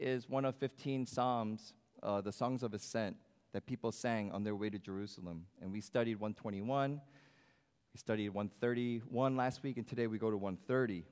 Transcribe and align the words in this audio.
is 0.00 0.28
one 0.28 0.44
of 0.44 0.56
15 0.56 1.06
Psalms, 1.06 1.74
uh, 2.02 2.20
the 2.20 2.32
Songs 2.32 2.62
of 2.62 2.74
Ascent, 2.74 3.16
that 3.52 3.66
people 3.66 3.92
sang 3.92 4.30
on 4.32 4.44
their 4.44 4.54
way 4.54 4.70
to 4.70 4.78
Jerusalem. 4.78 5.46
And 5.60 5.72
we 5.72 5.80
studied 5.80 6.16
121, 6.16 7.00
we 7.94 7.98
studied 7.98 8.30
131 8.30 9.36
last 9.36 9.62
week, 9.62 9.76
and 9.76 9.86
today 9.86 10.06
we 10.06 10.18
go 10.18 10.30
to 10.30 10.36
130. 10.36 11.04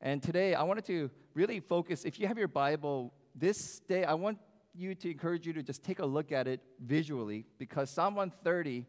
And 0.00 0.22
today 0.22 0.54
I 0.54 0.62
wanted 0.62 0.84
to 0.86 1.10
really 1.34 1.60
focus, 1.60 2.04
if 2.04 2.18
you 2.18 2.26
have 2.26 2.38
your 2.38 2.48
Bible, 2.48 3.12
this 3.34 3.80
day 3.80 4.04
I 4.04 4.14
want 4.14 4.38
you 4.74 4.94
to 4.94 5.10
encourage 5.10 5.46
you 5.46 5.52
to 5.52 5.62
just 5.62 5.82
take 5.82 5.98
a 5.98 6.06
look 6.06 6.32
at 6.32 6.48
it 6.48 6.60
visually 6.80 7.44
because 7.58 7.90
Psalm 7.90 8.14
130 8.14 8.86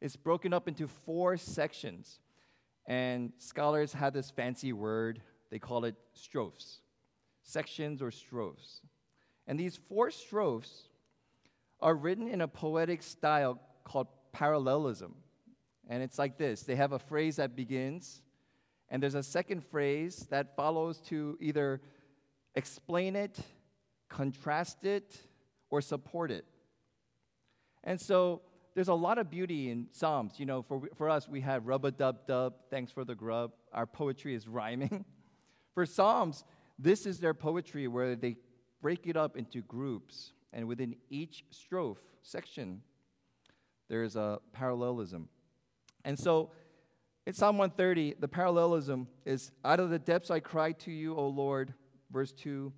is 0.00 0.16
broken 0.16 0.52
up 0.52 0.68
into 0.68 0.88
four 0.88 1.36
sections. 1.36 2.20
And 2.86 3.32
scholars 3.38 3.92
have 3.92 4.14
this 4.14 4.30
fancy 4.30 4.72
word, 4.72 5.20
they 5.50 5.58
call 5.58 5.84
it 5.84 5.94
strophes, 6.14 6.80
sections 7.48 8.02
or 8.02 8.10
strophes. 8.10 8.82
And 9.46 9.58
these 9.58 9.78
four 9.88 10.10
strophes 10.10 10.82
are 11.80 11.94
written 11.94 12.28
in 12.28 12.42
a 12.42 12.48
poetic 12.48 13.02
style 13.02 13.58
called 13.84 14.08
parallelism. 14.32 15.14
And 15.88 16.02
it's 16.02 16.18
like 16.18 16.36
this 16.36 16.62
they 16.62 16.76
have 16.76 16.92
a 16.92 16.98
phrase 16.98 17.36
that 17.36 17.56
begins, 17.56 18.20
and 18.90 19.02
there's 19.02 19.14
a 19.14 19.22
second 19.22 19.64
phrase 19.64 20.26
that 20.30 20.54
follows 20.56 20.98
to 21.08 21.38
either 21.40 21.80
explain 22.54 23.16
it, 23.16 23.38
contrast 24.08 24.84
it, 24.84 25.16
or 25.70 25.80
support 25.80 26.30
it. 26.30 26.44
And 27.84 27.98
so 27.98 28.42
there's 28.74 28.88
a 28.88 28.94
lot 28.94 29.16
of 29.16 29.30
beauty 29.30 29.70
in 29.70 29.86
Psalms. 29.92 30.34
You 30.36 30.44
know, 30.44 30.62
for, 30.62 30.82
for 30.96 31.08
us, 31.08 31.26
we 31.26 31.40
have 31.40 31.66
rub 31.66 31.86
a 31.86 31.90
dub 31.90 32.26
dub, 32.26 32.54
thanks 32.70 32.92
for 32.92 33.04
the 33.04 33.14
grub. 33.14 33.52
Our 33.72 33.86
poetry 33.86 34.34
is 34.34 34.46
rhyming. 34.46 35.06
for 35.74 35.86
Psalms, 35.86 36.44
this 36.78 37.06
is 37.06 37.18
their 37.18 37.34
poetry 37.34 37.88
where 37.88 38.14
they 38.14 38.36
break 38.80 39.06
it 39.06 39.16
up 39.16 39.36
into 39.36 39.62
groups. 39.62 40.32
And 40.52 40.66
within 40.66 40.96
each 41.10 41.44
strophe, 41.52 41.98
section, 42.22 42.82
there's 43.88 44.16
a 44.16 44.40
parallelism. 44.52 45.28
And 46.04 46.18
so 46.18 46.50
in 47.26 47.34
Psalm 47.34 47.58
130, 47.58 48.14
the 48.18 48.28
parallelism 48.28 49.08
is 49.26 49.50
Out 49.64 49.80
of 49.80 49.90
the 49.90 49.98
depths 49.98 50.30
I 50.30 50.40
cry 50.40 50.72
to 50.72 50.90
you, 50.90 51.14
O 51.14 51.28
Lord. 51.28 51.74
Verse 52.10 52.32
2, 52.32 52.72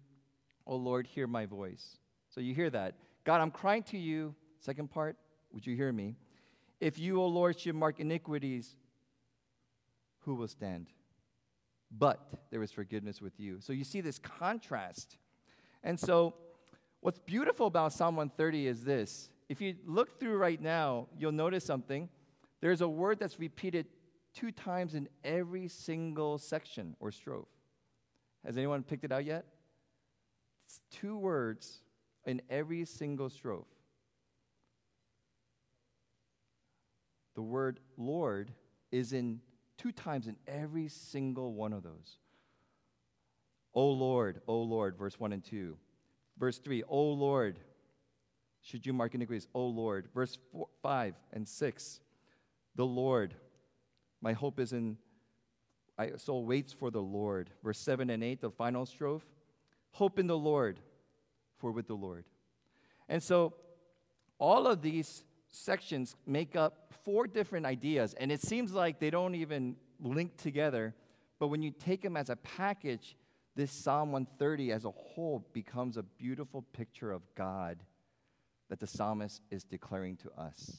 O 0.67 0.77
Lord, 0.77 1.07
hear 1.07 1.27
my 1.27 1.47
voice. 1.47 1.99
So 2.31 2.41
you 2.41 2.55
hear 2.55 2.71
that. 2.71 2.97
God, 3.25 3.41
I'm 3.41 3.51
crying 3.51 3.85
to 3.85 3.99
you. 3.99 4.35
Second 4.59 4.91
part, 4.91 5.17
would 5.53 5.67
you 5.67 5.77
hear 5.77 5.93
me? 5.93 6.17
If 6.81 6.99
you, 6.99 7.21
O 7.21 7.27
Lord, 7.27 7.61
should 7.61 7.75
mark 7.75 8.01
iniquities, 8.01 8.77
who 10.21 10.35
will 10.35 10.49
stand? 10.49 10.89
But 11.91 12.21
there 12.51 12.63
is 12.63 12.71
forgiveness 12.71 13.21
with 13.21 13.39
you. 13.39 13.59
So 13.61 13.73
you 13.73 13.85
see 13.85 14.01
this 14.01 14.19
contrast. 14.19 15.17
And 15.83 15.99
so, 15.99 16.35
what's 17.01 17.19
beautiful 17.19 17.67
about 17.67 17.93
Psalm 17.93 18.17
130 18.17 18.67
is 18.67 18.85
this. 18.85 19.31
If 19.49 19.61
you 19.61 19.75
look 19.85 20.21
through 20.21 20.37
right 20.37 20.61
now, 20.61 21.09
you'll 21.19 21.33
notice 21.33 21.65
something. 21.65 22.09
There's 22.61 22.83
a 22.83 22.89
word 22.89 23.19
that's 23.19 23.41
repeated 23.41 23.87
two 24.35 24.53
times 24.53 24.95
in 24.95 25.09
every 25.25 25.67
single 25.67 26.39
section 26.39 26.95
or 27.01 27.11
strophe. 27.11 27.47
Has 28.45 28.57
anyone 28.57 28.83
picked 28.83 29.05
it 29.05 29.13
out 29.13 29.25
yet? 29.25 29.45
It's 30.65 30.81
two 30.91 31.17
words 31.17 31.81
in 32.25 32.41
every 32.49 32.85
single 32.85 33.29
strophe. 33.29 33.65
The 37.35 37.43
word 37.43 37.81
Lord 37.97 38.53
is 38.93 39.13
in 39.13 39.41
two 39.81 39.93
times 39.93 40.27
in 40.27 40.37
every 40.47 40.89
single 40.89 41.55
one 41.55 41.73
of 41.73 41.83
those. 41.83 42.19
O 43.73 43.89
Lord, 43.89 44.43
O 44.47 44.61
Lord, 44.61 44.97
verse 44.99 45.19
1 45.19 45.33
and 45.33 45.43
2. 45.43 45.77
Verse 46.39 46.59
3, 46.59 46.83
O 46.89 47.03
Lord, 47.13 47.59
should 48.61 48.85
you 48.85 48.93
mark 48.93 49.15
iniquities, 49.15 49.49
O 49.55 49.67
Lord. 49.67 50.09
Verse 50.15 50.39
four, 50.53 50.69
5 50.83 51.15
and 51.33 51.49
6, 51.49 52.01
the 52.77 52.85
Lord, 52.85 53.35
my 54.21 54.35
hope 54.35 54.61
is 54.61 54.73
in, 54.75 54.99
my 55.97 56.13
soul 56.17 56.45
waits 56.45 56.73
for 56.75 56.91
the 56.91 57.01
Lord. 57.01 57.49
Verse 57.63 57.79
7 57.79 58.11
and 58.11 58.23
8, 58.23 58.43
the 58.43 58.51
final 58.51 58.85
strophe, 58.85 59.25
hope 59.93 60.19
in 60.19 60.27
the 60.27 60.37
Lord, 60.37 60.79
for 61.57 61.73
with 61.73 61.87
the 61.87 61.95
Lord. 61.95 62.25
And 63.09 63.23
so 63.23 63.55
all 64.39 64.67
of 64.67 64.83
these 64.83 65.25
sections 65.51 66.17
make 66.27 66.57
up 66.57 66.93
four 67.05 67.27
different 67.27 67.67
ideas, 67.67 68.15
and 68.15 68.31
it 68.31 68.43
seems 68.43 68.73
like 68.73 69.01
they 69.01 69.11
don't 69.11 69.35
even 69.35 69.77
link 70.01 70.37
together. 70.37 70.95
But 71.39 71.49
when 71.49 71.63
you 71.63 71.71
take 71.71 72.03
them 72.03 72.17
as 72.17 72.31
a 72.31 72.37
package, 72.37 73.17
this 73.57 73.73
Psalm 73.73 74.13
130 74.13 74.73
as 74.73 74.85
a 74.85 74.91
whole 74.91 75.47
becomes 75.53 75.97
a 75.97 76.03
beautiful 76.03 76.63
picture 76.73 77.13
of 77.13 77.23
God 77.35 77.79
that 78.69 78.79
the 78.79 78.87
psalmist 78.87 79.43
is 79.51 79.65
declaring 79.65 80.17
to 80.19 80.31
us. 80.41 80.79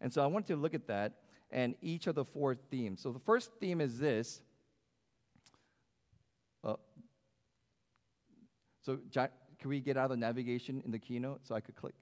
And 0.00 0.12
so 0.12 0.22
I 0.22 0.26
want 0.26 0.46
to 0.46 0.56
look 0.56 0.74
at 0.74 0.86
that 0.88 1.14
and 1.50 1.74
each 1.80 2.06
of 2.06 2.14
the 2.14 2.24
four 2.24 2.54
themes. 2.54 3.00
So 3.00 3.10
the 3.10 3.18
first 3.18 3.50
theme 3.58 3.80
is 3.80 3.98
this. 3.98 4.42
Uh, 6.62 6.74
so, 8.82 8.98
can 9.12 9.70
we 9.70 9.80
get 9.80 9.96
out 9.96 10.04
of 10.04 10.10
the 10.10 10.16
navigation 10.16 10.82
in 10.84 10.90
the 10.90 10.98
keynote 10.98 11.40
so 11.46 11.54
I 11.54 11.60
could 11.60 11.76
click? 11.76 11.94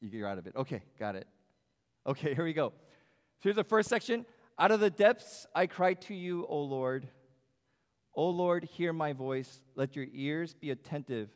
You're 0.00 0.28
out 0.28 0.38
of 0.38 0.46
it. 0.46 0.54
Okay, 0.56 0.82
got 0.98 1.16
it. 1.16 1.26
Okay, 2.06 2.34
here 2.34 2.44
we 2.44 2.52
go. 2.52 2.70
So 2.70 3.44
here's 3.44 3.56
the 3.56 3.64
first 3.64 3.88
section. 3.88 4.26
Out 4.58 4.70
of 4.70 4.80
the 4.80 4.90
depths 4.90 5.46
I 5.54 5.66
cry 5.66 5.94
to 5.94 6.14
you, 6.14 6.46
O 6.48 6.60
Lord. 6.62 7.08
O 8.14 8.28
Lord, 8.28 8.64
hear 8.64 8.92
my 8.92 9.12
voice. 9.12 9.60
Let 9.74 9.96
your 9.96 10.06
ears 10.12 10.54
be 10.54 10.70
attentive 10.70 11.30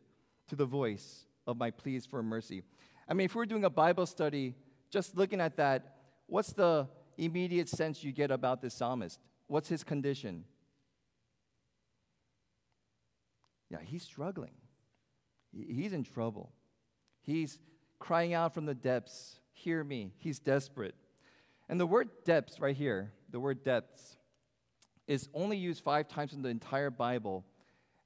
to 0.49 0.57
the 0.57 0.67
voice 0.67 1.27
of 1.47 1.57
my 1.57 1.71
pleas 1.71 2.05
for 2.07 2.23
mercy. 2.23 2.63
I 3.09 3.15
mean, 3.15 3.27
if 3.27 3.35
we're 3.35 3.47
doing 3.47 3.65
a 3.65 3.71
Bible 3.71 4.07
study, 4.07 4.55
just 4.91 5.17
looking 5.17 5.41
at 5.41 5.57
that, 5.57 5.97
what's 6.27 6.53
the 6.53 6.89
immediate 7.17 7.69
sense 7.69 8.03
you 8.03 8.13
get 8.13 8.31
about 8.31 8.61
this 8.61 8.75
psalmist? 8.75 9.21
What's 9.47 9.69
his 9.69 9.85
condition? 9.85 10.45
Yeah, 13.71 13.79
he's 13.83 14.03
struggling. 14.03 14.53
He's 15.53 15.93
in 15.93 16.03
trouble. 16.05 16.53
He's 17.23 17.59
crying 18.05 18.35
out 18.35 18.53
from 18.53 18.67
the 18.67 18.75
depths, 18.75 19.41
Hear 19.55 19.83
me. 19.83 20.13
He's 20.19 20.39
desperate. 20.39 20.95
And 21.71 21.81
the 21.81 21.87
word 21.87 22.11
depths, 22.27 22.61
right 22.61 22.77
here, 22.77 23.13
the 23.31 23.41
word 23.41 23.65
depths, 23.65 24.19
is 25.07 25.31
only 25.33 25.57
used 25.57 25.83
five 25.83 26.07
times 26.07 26.35
in 26.35 26.43
the 26.43 26.51
entire 26.51 26.91
Bible. 26.91 27.47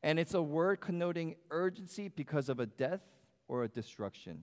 And 0.04 0.20
it's 0.20 0.34
a 0.34 0.42
word 0.42 0.80
connoting 0.80 1.34
urgency 1.50 2.06
because 2.06 2.48
of 2.48 2.60
a 2.60 2.66
death 2.66 3.00
or 3.48 3.64
a 3.64 3.68
destruction. 3.68 4.42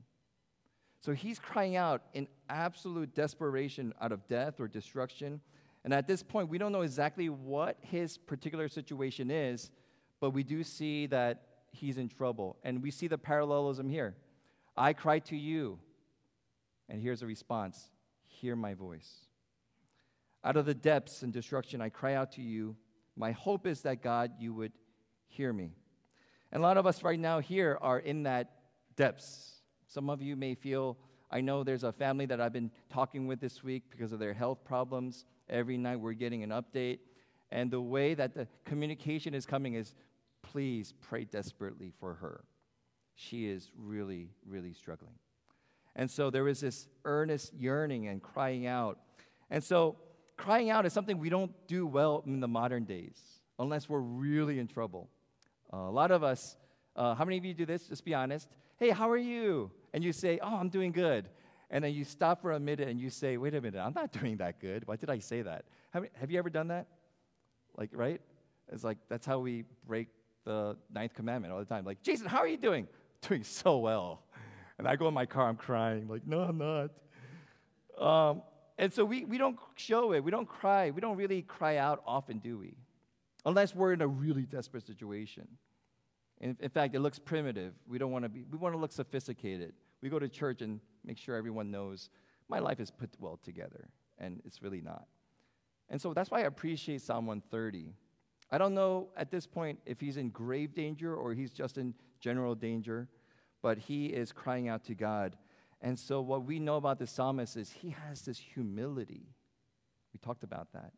So 0.99 1.13
he's 1.13 1.39
crying 1.39 1.77
out 1.77 2.01
in 2.13 2.27
absolute 2.49 3.15
desperation 3.15 3.93
out 4.01 4.11
of 4.11 4.27
death 4.27 4.59
or 4.59 4.67
destruction. 4.67 5.39
And 5.85 5.93
at 5.93 6.05
this 6.05 6.21
point, 6.21 6.49
we 6.49 6.57
don't 6.57 6.73
know 6.73 6.81
exactly 6.81 7.29
what 7.29 7.77
his 7.79 8.17
particular 8.17 8.67
situation 8.67 9.31
is, 9.31 9.71
but 10.19 10.31
we 10.31 10.43
do 10.43 10.65
see 10.65 11.05
that 11.07 11.43
he's 11.71 11.97
in 11.97 12.09
trouble. 12.09 12.57
And 12.63 12.83
we 12.83 12.91
see 12.91 13.07
the 13.07 13.17
parallelism 13.17 13.87
here. 13.87 14.15
I 14.77 14.93
cry 14.93 15.19
to 15.19 15.35
you. 15.35 15.79
And 16.89 17.01
here's 17.01 17.21
a 17.21 17.25
response 17.25 17.89
Hear 18.27 18.55
my 18.55 18.73
voice. 18.73 19.25
Out 20.43 20.57
of 20.57 20.65
the 20.65 20.73
depths 20.73 21.23
and 21.23 21.33
destruction, 21.33 21.81
I 21.81 21.89
cry 21.89 22.13
out 22.13 22.33
to 22.33 22.41
you. 22.41 22.75
My 23.15 23.31
hope 23.31 23.65
is 23.65 23.81
that 23.81 24.03
God, 24.03 24.33
you 24.39 24.53
would 24.53 24.73
hear 25.27 25.51
me. 25.51 25.71
And 26.51 26.61
a 26.61 26.65
lot 26.65 26.77
of 26.77 26.85
us 26.85 27.01
right 27.01 27.19
now 27.19 27.39
here 27.39 27.77
are 27.81 27.99
in 27.99 28.23
that 28.23 28.51
depths. 28.95 29.61
Some 29.87 30.09
of 30.09 30.21
you 30.21 30.35
may 30.35 30.53
feel, 30.53 30.97
I 31.31 31.41
know 31.41 31.63
there's 31.63 31.83
a 31.83 31.91
family 31.91 32.25
that 32.27 32.39
I've 32.39 32.53
been 32.53 32.71
talking 32.89 33.25
with 33.25 33.39
this 33.39 33.63
week 33.63 33.83
because 33.89 34.11
of 34.11 34.19
their 34.19 34.33
health 34.33 34.63
problems. 34.65 35.25
Every 35.49 35.77
night 35.77 35.99
we're 35.99 36.13
getting 36.13 36.43
an 36.43 36.49
update. 36.49 36.99
And 37.51 37.71
the 37.71 37.81
way 37.81 38.13
that 38.13 38.35
the 38.35 38.47
communication 38.65 39.33
is 39.33 39.45
coming 39.45 39.75
is 39.75 39.95
please 40.43 40.93
pray 41.01 41.23
desperately 41.23 41.91
for 41.99 42.15
her. 42.15 42.43
She 43.15 43.47
is 43.47 43.71
really, 43.77 44.29
really 44.45 44.73
struggling. 44.73 45.15
And 45.95 46.11
so 46.11 46.29
there 46.29 46.47
is 46.47 46.59
this 46.59 46.87
earnest 47.05 47.53
yearning 47.53 48.07
and 48.07 48.21
crying 48.21 48.67
out. 48.67 48.99
And 49.49 49.63
so 49.63 49.95
crying 50.37 50.69
out 50.69 50.85
is 50.85 50.93
something 50.93 51.17
we 51.17 51.29
don't 51.29 51.53
do 51.67 51.87
well 51.87 52.23
in 52.25 52.41
the 52.41 52.47
modern 52.47 52.83
days 52.83 53.17
unless 53.57 53.87
we're 53.87 53.99
really 53.99 54.59
in 54.59 54.67
trouble. 54.67 55.09
Uh, 55.73 55.77
a 55.77 55.91
lot 55.91 56.11
of 56.11 56.23
us, 56.23 56.57
uh, 56.95 57.15
how 57.15 57.23
many 57.23 57.37
of 57.37 57.45
you 57.45 57.53
do 57.53 57.65
this? 57.65 57.87
Just 57.87 58.03
be 58.03 58.13
honest. 58.13 58.49
Hey, 58.77 58.89
how 58.89 59.09
are 59.09 59.17
you? 59.17 59.71
And 59.93 60.03
you 60.03 60.11
say, 60.11 60.39
Oh, 60.41 60.55
I'm 60.55 60.69
doing 60.69 60.91
good. 60.91 61.29
And 61.71 61.83
then 61.83 61.93
you 61.93 62.03
stop 62.03 62.41
for 62.41 62.51
a 62.51 62.59
minute 62.59 62.87
and 62.87 62.99
you 62.99 63.09
say, 63.09 63.37
Wait 63.37 63.55
a 63.55 63.61
minute, 63.61 63.79
I'm 63.79 63.93
not 63.93 64.11
doing 64.19 64.37
that 64.37 64.59
good. 64.59 64.85
Why 64.87 64.97
did 64.97 65.09
I 65.09 65.19
say 65.19 65.41
that? 65.41 65.65
Have, 65.91 66.05
have 66.19 66.29
you 66.29 66.37
ever 66.37 66.49
done 66.49 66.67
that? 66.67 66.87
Like, 67.77 67.91
right? 67.93 68.19
It's 68.71 68.83
like, 68.83 68.97
that's 69.09 69.25
how 69.25 69.39
we 69.39 69.63
break 69.87 70.09
the 70.43 70.75
ninth 70.93 71.13
commandment 71.13 71.53
all 71.53 71.59
the 71.59 71.65
time. 71.65 71.85
Like, 71.85 72.01
Jason, 72.03 72.27
how 72.27 72.39
are 72.39 72.47
you 72.47 72.57
doing? 72.57 72.87
Doing 73.27 73.43
so 73.43 73.77
well. 73.77 74.23
And 74.77 74.87
I 74.87 74.95
go 74.95 75.07
in 75.07 75.13
my 75.13 75.25
car, 75.25 75.47
I'm 75.47 75.55
crying, 75.55 76.07
like, 76.07 76.27
no, 76.27 76.41
I'm 76.41 76.57
not. 76.57 76.91
Um, 77.97 78.41
and 78.77 78.93
so 78.93 79.05
we, 79.05 79.23
we 79.23 79.37
don't 79.37 79.57
show 79.75 80.11
it. 80.13 80.23
We 80.23 80.31
don't 80.31 80.47
cry. 80.47 80.91
We 80.91 80.99
don't 80.99 81.15
really 81.15 81.41
cry 81.41 81.77
out 81.77 82.03
often, 82.05 82.39
do 82.39 82.57
we? 82.57 82.75
Unless 83.45 83.73
we're 83.73 83.93
in 83.93 84.01
a 84.01 84.07
really 84.07 84.43
desperate 84.43 84.85
situation. 84.85 85.47
In, 86.41 86.57
in 86.59 86.69
fact, 86.69 86.93
it 86.93 86.99
looks 86.99 87.19
primitive. 87.19 87.73
We 87.87 87.97
don't 87.97 88.11
want 88.11 88.23
to 88.23 88.29
be, 88.29 88.43
we 88.51 88.57
want 88.57 88.75
to 88.75 88.79
look 88.79 88.91
sophisticated. 88.91 89.73
We 90.01 90.09
go 90.09 90.19
to 90.19 90.27
church 90.27 90.61
and 90.61 90.81
make 91.05 91.17
sure 91.17 91.35
everyone 91.35 91.71
knows 91.71 92.09
my 92.49 92.59
life 92.59 92.79
is 92.79 92.91
put 92.91 93.09
well 93.19 93.39
together, 93.41 93.89
and 94.19 94.41
it's 94.45 94.61
really 94.61 94.81
not. 94.81 95.05
And 95.89 96.01
so 96.01 96.13
that's 96.13 96.29
why 96.29 96.39
I 96.39 96.43
appreciate 96.43 97.01
Psalm 97.01 97.25
130. 97.27 97.93
I 98.51 98.57
don't 98.57 98.73
know 98.73 99.09
at 99.15 99.31
this 99.31 99.47
point 99.47 99.79
if 99.85 99.99
he's 99.99 100.17
in 100.17 100.29
grave 100.29 100.75
danger 100.75 101.15
or 101.15 101.33
he's 101.33 101.51
just 101.51 101.77
in 101.77 101.93
general 102.19 102.55
danger, 102.55 103.07
but 103.65 103.79
he 103.79 104.05
is 104.05 104.31
crying 104.31 104.69
out 104.69 104.83
to 104.83 104.93
God. 104.93 105.35
And 105.81 105.97
so, 105.97 106.21
what 106.21 106.45
we 106.45 106.59
know 106.59 106.75
about 106.75 106.99
the 106.99 107.07
psalmist 107.07 107.57
is 107.57 107.71
he 107.71 107.95
has 108.05 108.21
this 108.21 108.37
humility. 108.37 109.23
We 110.13 110.19
talked 110.23 110.43
about 110.43 110.71
that. 110.73 110.91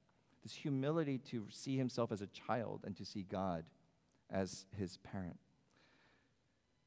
This 0.44 0.54
humility 0.54 1.18
to 1.30 1.46
see 1.50 1.78
himself 1.78 2.12
as 2.12 2.22
a 2.22 2.28
child 2.28 2.82
and 2.84 2.94
to 2.98 3.06
see 3.06 3.24
God 3.24 3.64
as 4.30 4.66
his 4.78 4.98
parent. 4.98 5.38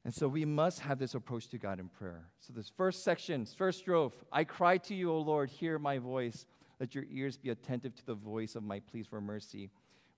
And 0.04 0.12
so 0.12 0.28
we 0.28 0.44
must 0.44 0.80
have 0.80 0.98
this 0.98 1.14
approach 1.14 1.48
to 1.48 1.56
God 1.56 1.80
in 1.80 1.88
prayer. 1.88 2.26
So, 2.40 2.52
this 2.52 2.70
first 2.76 3.02
section, 3.02 3.46
first 3.46 3.82
strophe 3.82 4.12
I 4.30 4.44
cry 4.44 4.76
to 4.76 4.94
you, 4.94 5.10
O 5.10 5.18
Lord, 5.20 5.48
hear 5.48 5.78
my 5.78 5.96
voice. 5.96 6.44
Let 6.78 6.94
your 6.94 7.04
ears 7.10 7.38
be 7.38 7.48
attentive 7.48 7.94
to 7.94 8.04
the 8.04 8.14
voice 8.14 8.54
of 8.54 8.62
my 8.62 8.80
pleas 8.80 9.06
for 9.06 9.22
mercy. 9.22 9.70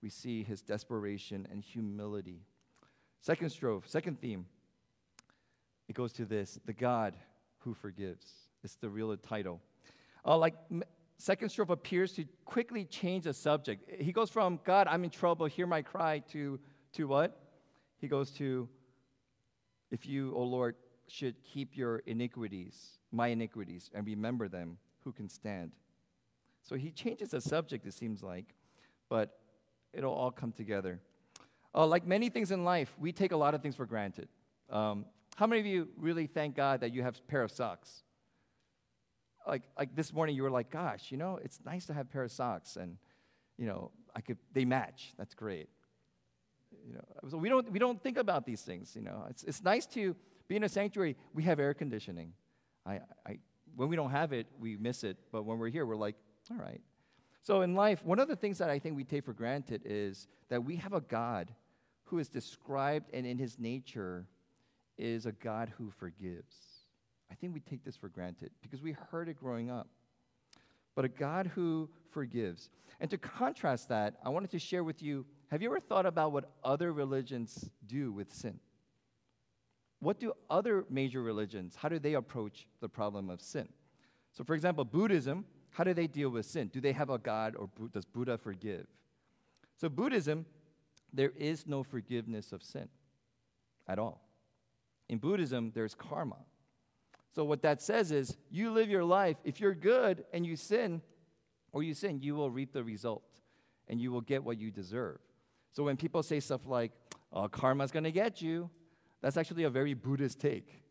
We 0.03 0.09
see 0.09 0.43
his 0.43 0.61
desperation 0.61 1.47
and 1.53 1.63
humility. 1.63 2.41
Second 3.21 3.51
strophe, 3.51 3.89
second 3.89 4.21
theme, 4.21 4.47
it 5.89 5.95
goes 5.95 6.13
to 6.15 6.25
this 6.25 6.59
the 6.65 6.73
God 6.73 7.17
who 7.59 7.75
forgives. 7.75 8.27
It's 8.65 8.75
the 8.77 8.89
real 8.89 9.17
title. 9.17 9.61
Uh, 10.25 10.37
like 10.37 10.55
second 11.19 11.49
strophe 11.49 11.71
appears 11.71 12.13
to 12.13 12.25
quickly 12.45 12.85
change 12.85 13.25
the 13.25 13.35
subject. 13.35 14.03
He 14.03 14.13
goes 14.13 14.31
from 14.31 14.61
God, 14.65 14.87
I'm 14.89 15.05
in 15.05 15.11
trouble, 15.11 15.47
hear 15.47 15.67
my 15.67 15.83
cry, 15.83 16.21
to, 16.33 16.59
to 16.95 17.07
what? 17.07 17.39
He 17.99 18.09
goes 18.09 18.31
to, 18.33 18.69
if 19.91 20.07
you, 20.07 20.35
O 20.35 20.43
Lord, 20.43 20.75
should 21.09 21.37
keep 21.45 21.77
your 21.77 21.99
iniquities, 22.07 22.99
my 23.11 23.29
iniquities, 23.29 23.91
and 23.95 24.07
remember 24.07 24.49
them, 24.49 24.79
who 25.05 25.13
can 25.13 25.29
stand? 25.29 25.73
So 26.63 26.77
he 26.77 26.91
changes 26.91 27.31
the 27.31 27.41
subject, 27.41 27.87
it 27.87 27.95
seems 27.95 28.23
like, 28.23 28.55
but 29.09 29.39
it'll 29.93 30.15
all 30.15 30.31
come 30.31 30.53
together. 30.53 31.01
Uh, 31.75 31.87
like 31.87 32.07
many 32.07 32.29
things 32.29 32.51
in 32.51 32.65
life, 32.65 32.93
we 32.99 33.13
take 33.13 33.33
a 33.33 33.37
lot 33.37 33.55
of 33.55 33.63
things 33.63 33.77
for 33.77 33.87
granted. 33.87 34.29
Um, 34.71 35.05
how 35.37 35.47
many 35.47 35.61
of 35.61 35.67
you 35.67 35.89
really 35.97 36.27
thank 36.27 36.57
God 36.57 36.81
that 36.81 36.93
you 36.93 37.03
have 37.03 37.17
a 37.17 37.31
pair 37.31 37.43
of 37.43 37.51
socks? 37.51 38.03
Like, 39.47 39.63
like 39.79 39.97
this 39.97 40.13
morning, 40.13 40.37
you 40.37 40.43
were 40.43 40.51
like, 40.51 40.71
gosh, 40.71 41.11
you 41.11 41.17
know, 41.17 41.39
it's 41.43 41.59
nice 41.65 41.87
to 41.87 41.95
have 41.95 42.07
a 42.07 42.09
pair 42.09 42.23
of 42.23 42.31
socks, 42.31 42.77
and, 42.77 42.97
you 43.57 43.67
know, 43.67 43.91
I 44.15 44.21
could, 44.21 44.39
they 44.53 44.65
match. 44.65 45.15
That's 45.19 45.35
great. 45.35 45.69
You 46.87 46.95
know, 46.95 47.29
so 47.29 47.37
we 47.37 47.49
don't, 47.49 47.71
we 47.71 47.79
don't 47.79 48.03
think 48.03 48.19
about 48.19 48.47
these 48.47 48.63
things, 48.63 48.95
you 48.95 49.03
know. 49.03 49.27
It's, 49.31 49.43
it's 49.45 49.63
nice 49.63 49.87
to 49.87 50.15
be 50.49 50.57
in 50.57 50.65
a 50.65 50.69
sanctuary. 50.69 51.17
We 51.35 51.43
have 51.45 51.59
air 51.59 51.75
conditioning. 51.75 52.33
I, 52.87 53.01
I, 53.27 53.39
when 53.75 53.89
we 53.89 53.97
don't 53.97 54.11
have 54.11 54.33
it, 54.33 54.47
we 54.61 54.77
miss 54.77 55.05
it, 55.05 55.17
but 55.33 55.45
when 55.45 55.59
we're 55.59 55.71
here, 55.71 55.87
we're 55.87 55.97
like, 55.97 56.17
all 56.51 56.57
right. 56.57 56.81
So 57.43 57.63
in 57.63 57.75
life, 57.75 58.05
one 58.05 58.19
of 58.19 58.29
the 58.29 58.37
things 58.37 58.59
that 58.59 58.71
I 58.71 58.79
think 58.79 58.97
we 58.97 59.05
take 59.05 59.25
for 59.25 59.33
granted 59.33 59.83
is 59.85 60.29
that 60.49 60.65
we 60.65 60.77
have 60.77 60.93
a 60.93 61.01
God 61.01 61.53
who 62.05 62.19
is 62.19 62.29
described 62.29 63.11
and 63.13 63.27
in 63.27 63.39
his 63.39 63.59
nature 63.59 64.27
is 64.99 65.27
a 65.27 65.33
God 65.33 65.73
who 65.77 65.91
forgives. 65.91 66.55
I 67.31 67.35
think 67.35 67.55
we 67.55 67.61
take 67.61 67.85
this 67.85 67.97
for 67.97 68.09
granted 68.09 68.51
because 68.61 68.83
we 68.83 68.93
heard 68.93 69.29
it 69.29 69.39
growing 69.39 69.71
up. 69.71 69.89
But 70.95 71.05
a 71.05 71.09
God 71.09 71.51
who 71.55 71.89
forgives. 72.11 72.71
And 73.01 73.11
to 73.11 73.17
contrast 73.17 73.89
that, 73.89 74.17
I 74.25 74.29
wanted 74.29 74.51
to 74.51 74.59
share 74.59 74.85
with 74.85 75.03
you 75.03 75.25
have 75.51 75.61
you 75.61 75.69
ever 75.69 75.81
thought 75.81 76.07
about 76.07 76.33
what 76.33 76.51
other 76.65 76.93
religions 76.93 77.71
do 77.87 78.11
with 78.11 78.33
sin? 78.33 78.59
What 80.01 80.19
do 80.19 80.33
other 80.49 80.85
major 80.89 81.23
religions, 81.23 81.77
how 81.77 81.89
do 81.89 81.99
they 81.99 82.15
approach 82.15 82.67
the 82.81 82.89
problem 82.89 83.31
of 83.31 83.41
sin? 83.41 83.69
So, 84.33 84.45
for 84.45 84.55
example, 84.55 84.85
Buddhism, 84.85 85.45
how 85.71 85.85
do 85.85 85.95
they 85.95 86.07
deal 86.07 86.31
with 86.31 86.47
sin? 86.47 86.71
Do 86.73 86.81
they 86.81 86.93
have 86.93 87.11
a 87.11 87.19
God 87.19 87.55
or 87.55 87.69
does 87.93 88.05
Buddha 88.05 88.39
forgive? 88.39 88.87
So, 89.77 89.89
Buddhism, 89.89 90.47
there 91.13 91.33
is 91.37 91.67
no 91.67 91.83
forgiveness 91.83 92.53
of 92.53 92.63
sin 92.63 92.89
at 93.87 93.99
all. 93.99 94.23
In 95.13 95.19
Buddhism, 95.19 95.73
there's 95.75 95.95
karma. 95.95 96.39
So, 97.35 97.45
what 97.45 97.61
that 97.61 97.83
says 97.83 98.13
is 98.13 98.35
you 98.51 98.71
live 98.71 98.89
your 98.89 99.05
life. 99.05 99.37
If 99.45 99.61
you're 99.61 99.75
good 99.75 100.25
and 100.33 100.47
you 100.47 100.57
sin, 100.57 101.03
or 101.71 101.83
you 101.83 101.93
sin, 101.93 102.21
you 102.23 102.35
will 102.35 102.51
reap 102.51 102.73
the 102.73 102.83
result 102.83 103.23
and 103.89 104.01
you 104.01 104.11
will 104.11 104.23
get 104.23 104.43
what 104.43 104.57
you 104.57 104.71
deserve. 104.71 105.19
So, 105.73 105.83
when 105.83 105.99
people 105.99 106.23
say 106.23 106.41
stuff 106.41 106.67
like, 106.67 106.93
oh, 107.31 107.47
karma's 107.47 107.91
gonna 107.91 108.11
get 108.11 108.41
you, 108.41 108.71
that's 109.21 109.37
actually 109.37 109.65
a 109.65 109.71
very 109.71 109.93
Buddhist 109.93 110.41
take. 110.41 110.83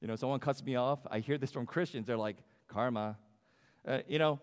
You 0.00 0.06
know, 0.06 0.14
someone 0.14 0.38
cuts 0.38 0.62
me 0.62 0.76
off, 0.76 1.00
I 1.10 1.18
hear 1.18 1.36
this 1.36 1.50
from 1.50 1.66
Christians, 1.66 2.06
they're 2.06 2.16
like, 2.16 2.36
karma. 2.68 3.18
Uh, 3.84 3.98
you 4.06 4.20
know, 4.20 4.38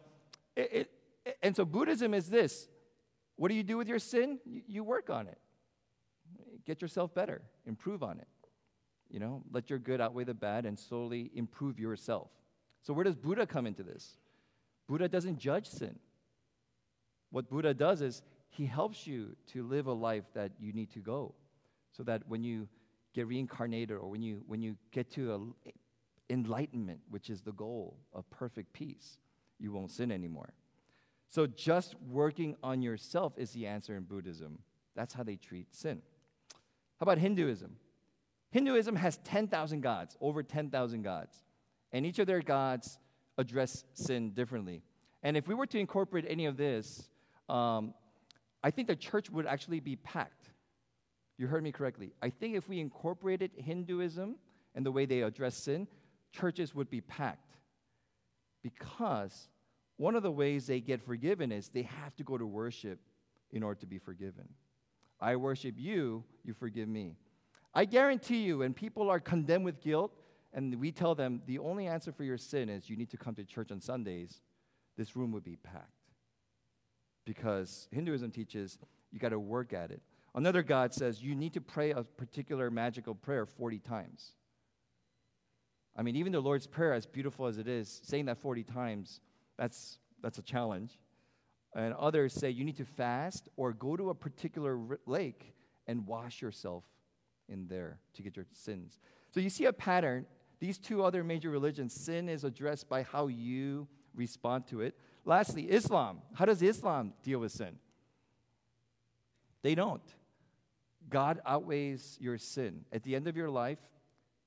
it, 0.53 0.89
it, 1.25 1.35
and 1.41 1.55
so 1.55 1.63
Buddhism 1.63 2.13
is 2.13 2.27
this 2.27 2.67
what 3.37 3.47
do 3.47 3.55
you 3.55 3.63
do 3.63 3.77
with 3.77 3.87
your 3.87 3.99
sin? 3.99 4.39
You, 4.43 4.63
you 4.67 4.83
work 4.83 5.09
on 5.09 5.27
it, 5.27 5.37
get 6.65 6.81
yourself 6.81 7.15
better, 7.15 7.41
improve 7.65 8.03
on 8.03 8.19
it. 8.19 8.27
You 9.09 9.19
know, 9.19 9.43
let 9.51 9.69
your 9.69 9.79
good 9.79 10.01
outweigh 10.01 10.25
the 10.25 10.33
bad 10.33 10.65
and 10.65 10.77
slowly 10.77 11.31
improve 11.33 11.79
yourself. 11.79 12.29
So, 12.81 12.93
where 12.93 13.03
does 13.03 13.15
Buddha 13.15 13.45
come 13.45 13.65
into 13.65 13.83
this? 13.83 14.17
Buddha 14.87 15.07
doesn't 15.07 15.37
judge 15.37 15.67
sin. 15.67 15.97
What 17.29 17.49
Buddha 17.49 17.73
does 17.73 18.01
is 18.01 18.21
he 18.49 18.65
helps 18.65 19.05
you 19.05 19.35
to 19.47 19.63
live 19.63 19.87
a 19.87 19.93
life 19.93 20.23
that 20.33 20.51
you 20.59 20.71
need 20.71 20.91
to 20.91 20.99
go 20.99 21.35
so 21.91 22.03
that 22.03 22.23
when 22.27 22.43
you 22.43 22.67
get 23.13 23.27
reincarnated 23.27 23.97
or 23.97 24.07
when 24.09 24.21
you, 24.21 24.43
when 24.47 24.61
you 24.61 24.77
get 24.91 25.11
to 25.11 25.53
enlightenment, 26.29 26.99
which 27.09 27.29
is 27.29 27.41
the 27.41 27.51
goal 27.51 27.97
of 28.13 28.29
perfect 28.29 28.71
peace, 28.73 29.17
you 29.59 29.71
won't 29.71 29.91
sin 29.91 30.11
anymore. 30.11 30.53
So, 31.29 31.45
just 31.45 31.95
working 32.09 32.55
on 32.63 32.81
yourself 32.81 33.33
is 33.37 33.51
the 33.51 33.67
answer 33.67 33.97
in 33.97 34.03
Buddhism. 34.03 34.59
That's 34.95 35.13
how 35.13 35.23
they 35.23 35.35
treat 35.35 35.75
sin. 35.75 36.01
How 36.99 37.03
about 37.03 37.17
Hinduism? 37.17 37.75
Hinduism 38.51 38.95
has 38.95 39.17
10,000 39.17 39.81
gods, 39.81 40.17
over 40.21 40.43
10,000 40.43 41.01
gods. 41.01 41.43
And 41.91 42.05
each 42.05 42.19
of 42.19 42.27
their 42.27 42.41
gods 42.41 42.97
address 43.37 43.83
sin 43.93 44.31
differently. 44.31 44.83
And 45.23 45.35
if 45.35 45.47
we 45.47 45.55
were 45.55 45.65
to 45.67 45.79
incorporate 45.79 46.25
any 46.27 46.45
of 46.45 46.57
this, 46.57 47.09
um, 47.49 47.93
I 48.63 48.71
think 48.71 48.87
the 48.87 48.95
church 48.95 49.29
would 49.29 49.45
actually 49.45 49.79
be 49.79 49.95
packed. 49.95 50.49
You 51.37 51.47
heard 51.47 51.63
me 51.63 51.71
correctly. 51.71 52.13
I 52.21 52.29
think 52.29 52.55
if 52.55 52.67
we 52.67 52.79
incorporated 52.79 53.51
Hinduism 53.55 54.35
and 54.75 54.85
the 54.85 54.91
way 54.91 55.05
they 55.05 55.21
address 55.21 55.55
sin, 55.55 55.87
churches 56.31 56.73
would 56.73 56.89
be 56.89 57.01
packed. 57.01 57.53
Because 58.63 59.49
one 59.97 60.15
of 60.15 60.23
the 60.23 60.31
ways 60.31 60.67
they 60.67 60.79
get 60.79 61.01
forgiven 61.01 61.51
is 61.51 61.69
they 61.69 61.83
have 61.83 62.15
to 62.17 62.23
go 62.23 62.37
to 62.37 62.45
worship 62.45 62.99
in 63.51 63.63
order 63.63 63.79
to 63.79 63.85
be 63.85 63.97
forgiven. 63.97 64.47
I 65.19 65.35
worship 65.35 65.75
you, 65.77 66.23
you 66.43 66.53
forgive 66.53 66.87
me. 66.87 67.15
I 67.77 67.85
guarantee 67.85 68.41
you, 68.41 68.57
when 68.57 68.73
people 68.73 69.07
are 69.07 69.19
condemned 69.19 69.63
with 69.63 69.81
guilt, 69.81 70.11
and 70.51 70.73
we 70.79 70.91
tell 70.91 71.13
them 71.13 71.43
the 71.45 71.59
only 71.59 71.85
answer 71.85 72.11
for 72.11 72.23
your 72.23 72.39
sin 72.39 72.69
is 72.69 72.89
you 72.89 72.97
need 72.97 73.11
to 73.11 73.17
come 73.17 73.35
to 73.35 73.43
church 73.43 73.71
on 73.71 73.81
Sundays, 73.81 74.41
this 74.97 75.15
room 75.15 75.31
would 75.33 75.43
be 75.43 75.57
packed. 75.57 75.85
Because 77.23 77.87
Hinduism 77.91 78.31
teaches 78.31 78.79
you 79.11 79.19
got 79.19 79.29
to 79.29 79.37
work 79.37 79.73
at 79.73 79.91
it. 79.91 80.01
Another 80.33 80.63
God 80.63 80.91
says 80.91 81.21
you 81.21 81.35
need 81.35 81.53
to 81.53 81.61
pray 81.61 81.91
a 81.91 82.01
particular 82.01 82.71
magical 82.71 83.13
prayer 83.13 83.45
40 83.45 83.77
times. 83.77 84.31
I 85.95 86.01
mean, 86.01 86.15
even 86.15 86.31
the 86.31 86.39
Lord's 86.39 86.65
Prayer, 86.65 86.95
as 86.95 87.05
beautiful 87.05 87.45
as 87.45 87.59
it 87.59 87.67
is, 87.67 88.01
saying 88.03 88.25
that 88.25 88.39
40 88.39 88.63
times, 88.63 89.21
that's, 89.55 89.99
that's 90.23 90.39
a 90.39 90.43
challenge. 90.43 90.97
And 91.75 91.93
others 91.93 92.33
say 92.33 92.49
you 92.49 92.65
need 92.65 92.77
to 92.77 92.85
fast 92.85 93.49
or 93.55 93.71
go 93.71 93.95
to 93.95 94.09
a 94.09 94.15
particular 94.15 94.79
lake 95.05 95.53
and 95.85 96.07
wash 96.07 96.41
yourself 96.41 96.83
in 97.49 97.67
there 97.67 97.99
to 98.13 98.21
get 98.21 98.35
your 98.35 98.45
sins. 98.53 98.99
So 99.31 99.39
you 99.39 99.49
see 99.49 99.65
a 99.65 99.73
pattern. 99.73 100.25
These 100.59 100.77
two 100.77 101.03
other 101.03 101.23
major 101.23 101.49
religions, 101.49 101.93
sin 101.93 102.29
is 102.29 102.43
addressed 102.43 102.89
by 102.89 103.03
how 103.03 103.27
you 103.27 103.87
respond 104.15 104.67
to 104.67 104.81
it. 104.81 104.95
Lastly, 105.25 105.63
Islam. 105.63 106.21
How 106.33 106.45
does 106.45 106.61
Islam 106.61 107.13
deal 107.23 107.39
with 107.39 107.51
sin? 107.51 107.77
They 109.61 109.75
don't. 109.75 110.01
God 111.09 111.41
outweighs 111.45 112.17
your 112.19 112.37
sin. 112.37 112.85
At 112.91 113.03
the 113.03 113.15
end 113.15 113.27
of 113.27 113.37
your 113.37 113.49
life, 113.49 113.79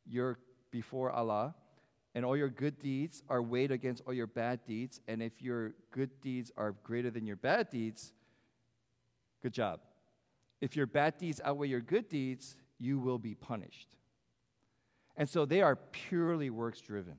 you're 0.07 0.39
before 0.71 1.11
Allah, 1.11 1.55
and 2.15 2.25
all 2.25 2.37
your 2.37 2.49
good 2.49 2.79
deeds 2.79 3.23
are 3.29 3.43
weighed 3.43 3.71
against 3.71 4.03
all 4.07 4.13
your 4.13 4.27
bad 4.27 4.65
deeds. 4.65 5.01
And 5.07 5.23
if 5.23 5.41
your 5.41 5.75
good 5.93 6.11
deeds 6.21 6.51
are 6.57 6.75
greater 6.83 7.11
than 7.11 7.27
your 7.27 7.37
bad 7.37 7.71
deeds, 7.71 8.13
good 9.43 9.53
job. 9.53 9.81
If 10.61 10.77
your 10.77 10.87
bad 10.87 11.19
deeds 11.19 11.41
outweigh 11.45 11.69
your 11.69 11.81
good 11.81 12.09
deeds, 12.09 12.57
you 12.81 12.99
will 12.99 13.19
be 13.19 13.35
punished. 13.35 13.89
And 15.17 15.29
so 15.29 15.45
they 15.45 15.61
are 15.61 15.77
purely 15.77 16.51
works 16.51 16.81
driven. 16.81 17.17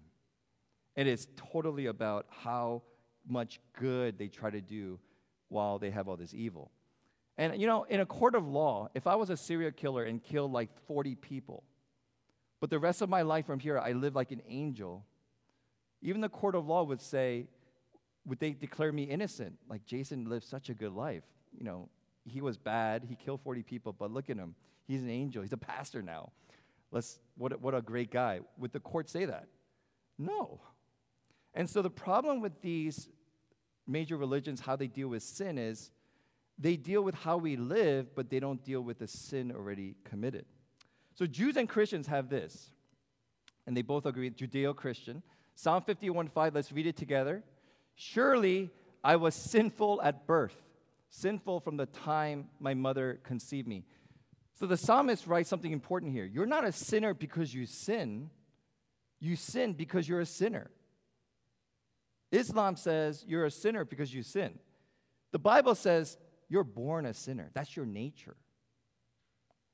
And 0.95 1.07
it's 1.07 1.27
totally 1.35 1.85
about 1.85 2.25
how 2.29 2.81
much 3.27 3.59
good 3.79 4.17
they 4.17 4.27
try 4.27 4.49
to 4.49 4.59
do 4.59 4.99
while 5.47 5.79
they 5.79 5.91
have 5.91 6.09
all 6.09 6.17
this 6.17 6.33
evil. 6.33 6.71
And 7.37 7.59
you 7.61 7.67
know, 7.67 7.83
in 7.83 7.99
a 7.99 8.05
court 8.05 8.35
of 8.35 8.47
law, 8.47 8.89
if 8.95 9.07
I 9.07 9.15
was 9.15 9.29
a 9.29 9.37
serial 9.37 9.71
killer 9.71 10.03
and 10.03 10.21
killed 10.21 10.51
like 10.51 10.69
40 10.87 11.15
people, 11.15 11.63
but 12.59 12.69
the 12.69 12.79
rest 12.79 13.01
of 13.01 13.09
my 13.09 13.21
life 13.21 13.45
from 13.45 13.59
here 13.59 13.77
I 13.79 13.91
live 13.93 14.15
like 14.15 14.31
an 14.31 14.41
angel, 14.47 15.05
even 16.01 16.21
the 16.21 16.29
court 16.29 16.55
of 16.55 16.67
law 16.67 16.83
would 16.83 17.01
say, 17.01 17.47
would 18.25 18.39
they 18.39 18.51
declare 18.51 18.91
me 18.91 19.03
innocent? 19.03 19.57
Like 19.69 19.85
Jason 19.85 20.29
lived 20.29 20.45
such 20.45 20.69
a 20.69 20.73
good 20.73 20.93
life. 20.93 21.23
You 21.57 21.63
know, 21.63 21.89
he 22.25 22.41
was 22.41 22.57
bad, 22.57 23.03
he 23.07 23.15
killed 23.15 23.41
40 23.43 23.63
people, 23.63 23.93
but 23.93 24.11
look 24.11 24.29
at 24.29 24.37
him. 24.37 24.55
He's 24.91 25.03
an 25.03 25.09
angel, 25.09 25.41
he's 25.41 25.53
a 25.53 25.57
pastor 25.57 26.01
now. 26.01 26.31
Let's, 26.91 27.17
what, 27.37 27.61
what 27.61 27.73
a 27.73 27.81
great 27.81 28.11
guy. 28.11 28.41
Would 28.57 28.73
the 28.73 28.81
court 28.81 29.09
say 29.09 29.23
that? 29.23 29.47
No. 30.19 30.59
And 31.53 31.69
so 31.69 31.81
the 31.81 31.89
problem 31.89 32.41
with 32.41 32.61
these 32.61 33.07
major 33.87 34.17
religions, 34.17 34.59
how 34.59 34.75
they 34.75 34.87
deal 34.87 35.07
with 35.07 35.23
sin, 35.23 35.57
is 35.57 35.91
they 36.59 36.75
deal 36.75 37.03
with 37.03 37.15
how 37.15 37.37
we 37.37 37.55
live, 37.55 38.13
but 38.15 38.29
they 38.29 38.41
don't 38.41 38.61
deal 38.65 38.81
with 38.81 38.99
the 38.99 39.07
sin 39.07 39.53
already 39.55 39.95
committed. 40.03 40.43
So 41.15 41.25
Jews 41.25 41.55
and 41.55 41.69
Christians 41.69 42.07
have 42.07 42.27
this, 42.27 42.71
and 43.65 43.77
they 43.77 43.83
both 43.83 44.05
agree, 44.05 44.29
Judeo 44.29 44.75
Christian. 44.75 45.23
Psalm 45.55 45.83
51 45.83 46.27
5, 46.27 46.53
let's 46.53 46.73
read 46.73 46.85
it 46.85 46.97
together. 46.97 47.43
Surely 47.95 48.71
I 49.05 49.15
was 49.15 49.35
sinful 49.35 50.01
at 50.01 50.27
birth, 50.27 50.61
sinful 51.09 51.61
from 51.61 51.77
the 51.77 51.85
time 51.85 52.49
my 52.59 52.73
mother 52.73 53.21
conceived 53.23 53.69
me. 53.69 53.85
So 54.61 54.67
the 54.67 54.77
psalmist 54.77 55.25
writes 55.25 55.49
something 55.49 55.71
important 55.71 56.11
here. 56.11 56.23
You're 56.23 56.45
not 56.45 56.65
a 56.65 56.71
sinner 56.71 57.15
because 57.15 57.51
you 57.51 57.65
sin, 57.65 58.29
you 59.19 59.35
sin 59.35 59.73
because 59.73 60.07
you're 60.07 60.19
a 60.19 60.25
sinner. 60.27 60.69
Islam 62.31 62.75
says 62.75 63.25
you're 63.27 63.45
a 63.45 63.49
sinner 63.49 63.85
because 63.85 64.13
you 64.13 64.21
sin. 64.21 64.59
The 65.31 65.39
Bible 65.39 65.73
says 65.73 66.15
you're 66.47 66.63
born 66.63 67.07
a 67.07 67.13
sinner. 67.15 67.49
That's 67.55 67.75
your 67.75 67.87
nature. 67.87 68.35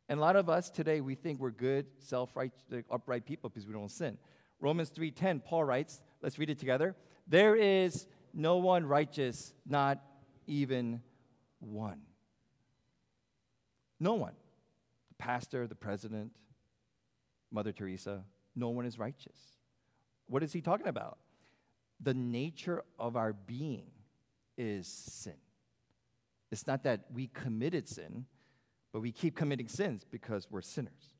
And 0.07 0.19
a 0.19 0.21
lot 0.21 0.37
of 0.37 0.47
us 0.47 0.69
today, 0.69 1.01
we 1.01 1.15
think 1.15 1.41
we're 1.41 1.51
good, 1.51 1.87
self-right, 1.99 2.53
upright 2.89 3.25
people 3.25 3.49
because 3.49 3.67
we 3.67 3.73
don't 3.73 3.91
sin. 3.91 4.17
Romans 4.61 4.89
3.10, 4.91 5.43
Paul 5.43 5.65
writes, 5.65 6.01
let's 6.21 6.39
read 6.39 6.49
it 6.49 6.59
together. 6.59 6.95
There 7.27 7.57
is 7.57 8.07
no 8.33 8.55
one 8.55 8.85
righteous, 8.85 9.53
not 9.67 10.01
even 10.45 11.01
one. 11.59 12.03
No 13.99 14.13
one. 14.13 14.31
Pastor, 15.19 15.67
the 15.67 15.75
president, 15.75 16.31
Mother 17.51 17.71
Teresa, 17.71 18.23
no 18.55 18.69
one 18.69 18.85
is 18.85 18.99
righteous. 18.99 19.37
What 20.27 20.43
is 20.43 20.53
he 20.53 20.61
talking 20.61 20.87
about? 20.87 21.17
The 22.01 22.13
nature 22.13 22.83
of 22.99 23.15
our 23.15 23.33
being 23.33 23.89
is 24.57 24.87
sin. 24.87 25.37
It's 26.51 26.67
not 26.67 26.83
that 26.83 27.05
we 27.13 27.27
committed 27.27 27.87
sin, 27.87 28.25
but 28.93 29.01
we 29.01 29.11
keep 29.11 29.35
committing 29.35 29.67
sins 29.67 30.05
because 30.09 30.47
we're 30.49 30.61
sinners. 30.61 31.15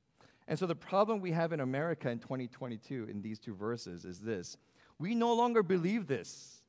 And 0.48 0.58
so 0.58 0.66
the 0.66 0.76
problem 0.76 1.20
we 1.20 1.32
have 1.32 1.52
in 1.52 1.60
America 1.60 2.10
in 2.10 2.20
2022 2.20 3.08
in 3.10 3.22
these 3.22 3.40
two 3.40 3.54
verses 3.54 4.06
is 4.06 4.20
this 4.20 4.58
we 5.00 5.14
no 5.14 5.34
longer 5.34 5.62
believe 5.62 6.08
this. 6.08 6.62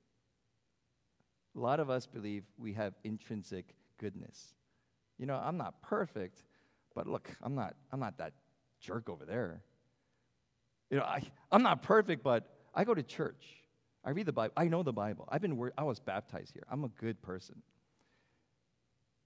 A 1.57 1.61
lot 1.61 1.81
of 1.81 1.89
us 1.89 2.07
believe 2.07 2.45
we 2.59 2.75
have 2.75 2.95
intrinsic 3.05 3.75
goodness. 3.99 4.55
You 5.19 5.27
know, 5.27 5.41
I'm 5.43 5.57
not 5.57 5.81
perfect, 5.83 6.43
but 6.99 7.07
look, 7.07 7.31
I'm 7.45 7.55
not, 7.55 7.77
I'm 7.93 8.01
not 8.01 8.19
that 8.19 8.33
jerk 8.81 9.09
over 9.09 9.25
there. 9.25 9.63
You 10.91 10.97
know, 10.97 11.05
I, 11.05 11.23
I'm 11.53 11.63
not 11.63 11.81
perfect, 11.81 12.25
but 12.25 12.51
I 12.75 12.83
go 12.83 12.93
to 12.93 13.05
church. 13.05 13.47
I 14.05 14.11
read 14.11 14.27
the 14.27 14.33
Bible. 14.33 14.53
I 14.57 14.65
know 14.65 14.83
the 14.83 14.93
Bible. 14.93 15.29
I've 15.29 15.41
been, 15.41 15.71
I 15.79 15.85
was 15.85 16.01
baptized 16.01 16.55
here. 16.55 16.65
I'm 16.69 16.83
a 16.83 16.89
good 16.89 17.23
person. 17.23 17.63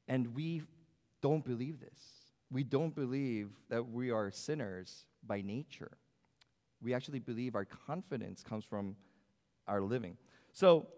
And 0.07 0.35
we 0.35 0.65
don't 1.23 1.43
believe 1.43 1.81
this. 1.81 1.99
We 2.51 2.63
don't 2.63 2.95
believe 2.95 3.49
that 3.71 3.89
we 3.89 4.11
are 4.11 4.31
sinners 4.31 5.07
by 5.27 5.41
nature. 5.41 5.93
We 6.83 6.93
actually 6.93 7.21
believe 7.21 7.55
our 7.55 7.65
confidence 7.65 8.43
comes 8.43 8.67
from 8.67 8.97
our 9.67 9.81
living. 9.81 10.19
So, 10.53 10.89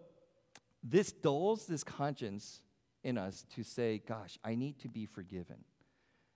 this 0.83 1.13
dulls 1.13 1.67
this 1.67 1.85
conscience 1.85 2.59
in 3.01 3.17
us 3.17 3.45
to 3.55 3.63
say, 3.63 4.01
Gosh, 4.05 4.37
I 4.43 4.55
need 4.55 4.77
to 4.79 4.89
be 4.89 5.05
forgiven. 5.05 5.63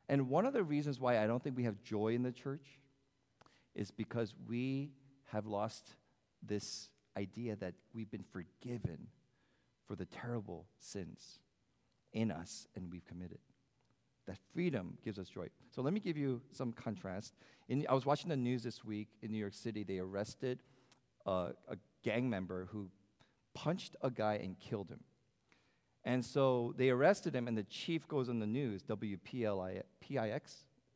And 0.09 0.27
one 0.27 0.47
of 0.47 0.53
the 0.53 0.63
reasons 0.63 0.99
why 0.99 1.23
I 1.23 1.27
don't 1.27 1.41
think 1.41 1.55
we 1.55 1.63
have 1.63 1.81
joy 1.83 2.09
in 2.15 2.23
the 2.23 2.31
church 2.31 2.79
is 3.75 3.91
because 3.91 4.33
we 4.47 4.91
have 5.31 5.45
lost 5.45 5.95
this 6.41 6.89
idea 7.15 7.55
that 7.57 7.75
we've 7.93 8.09
been 8.09 8.23
forgiven 8.23 9.07
for 9.87 9.95
the 9.95 10.05
terrible 10.05 10.65
sins 10.79 11.39
in 12.11 12.31
us 12.31 12.67
and 12.75 12.91
we've 12.91 13.05
committed. 13.05 13.39
That 14.25 14.39
freedom 14.53 14.97
gives 15.03 15.19
us 15.19 15.29
joy. 15.29 15.47
So 15.69 15.81
let 15.83 15.93
me 15.93 15.99
give 15.99 16.17
you 16.17 16.41
some 16.51 16.71
contrast. 16.71 17.35
In, 17.67 17.85
I 17.87 17.93
was 17.93 18.05
watching 18.05 18.29
the 18.29 18.37
news 18.37 18.63
this 18.63 18.83
week 18.83 19.09
in 19.21 19.31
New 19.31 19.37
York 19.37 19.53
City. 19.53 19.83
They 19.83 19.99
arrested 19.99 20.63
a 21.25 21.53
gang 22.03 22.29
member 22.29 22.67
who 22.71 22.89
punched 23.53 23.95
a 24.01 24.09
guy 24.09 24.39
and 24.41 24.59
killed 24.59 24.89
him. 24.89 25.01
And 26.03 26.23
so 26.23 26.73
they 26.77 26.89
arrested 26.89 27.35
him, 27.35 27.47
and 27.47 27.57
the 27.57 27.63
chief 27.63 28.07
goes 28.07 28.29
on 28.29 28.39
the 28.39 28.47
news, 28.47 28.83
WPIX, 28.83 29.83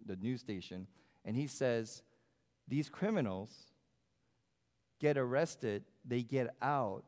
the 0.05 0.15
news 0.15 0.39
station, 0.39 0.87
and 1.25 1.35
he 1.35 1.47
says, 1.47 2.01
These 2.67 2.89
criminals 2.89 3.51
get 4.99 5.17
arrested, 5.17 5.83
they 6.05 6.23
get 6.23 6.55
out 6.61 7.03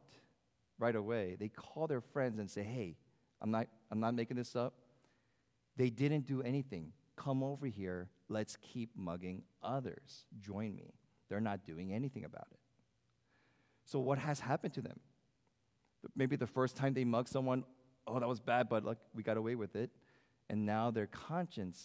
right 0.77 0.95
away. 0.95 1.37
They 1.39 1.47
call 1.49 1.87
their 1.87 2.01
friends 2.01 2.39
and 2.39 2.49
say, 2.49 2.63
Hey, 2.63 2.97
I'm 3.41 3.51
not, 3.51 3.67
I'm 3.91 3.99
not 3.99 4.13
making 4.13 4.37
this 4.37 4.55
up. 4.55 4.73
They 5.77 5.89
didn't 5.89 6.25
do 6.25 6.41
anything. 6.41 6.91
Come 7.15 7.43
over 7.43 7.65
here. 7.65 8.09
Let's 8.27 8.57
keep 8.57 8.89
mugging 8.95 9.43
others. 9.61 10.25
Join 10.39 10.75
me. 10.75 10.93
They're 11.29 11.41
not 11.41 11.63
doing 11.63 11.93
anything 11.93 12.25
about 12.25 12.47
it. 12.51 12.59
So, 13.85 13.99
what 13.99 14.17
has 14.17 14.39
happened 14.39 14.73
to 14.75 14.81
them? 14.81 14.99
Maybe 16.15 16.35
the 16.35 16.47
first 16.47 16.75
time 16.75 16.93
they 16.93 17.03
mug 17.03 17.27
someone, 17.27 17.63
oh, 18.07 18.19
that 18.19 18.27
was 18.27 18.39
bad, 18.39 18.69
but 18.69 18.83
look, 18.83 18.97
we 19.13 19.23
got 19.23 19.37
away 19.37 19.55
with 19.55 19.75
it. 19.75 19.89
And 20.49 20.65
now 20.65 20.91
their 20.91 21.07
conscience 21.07 21.83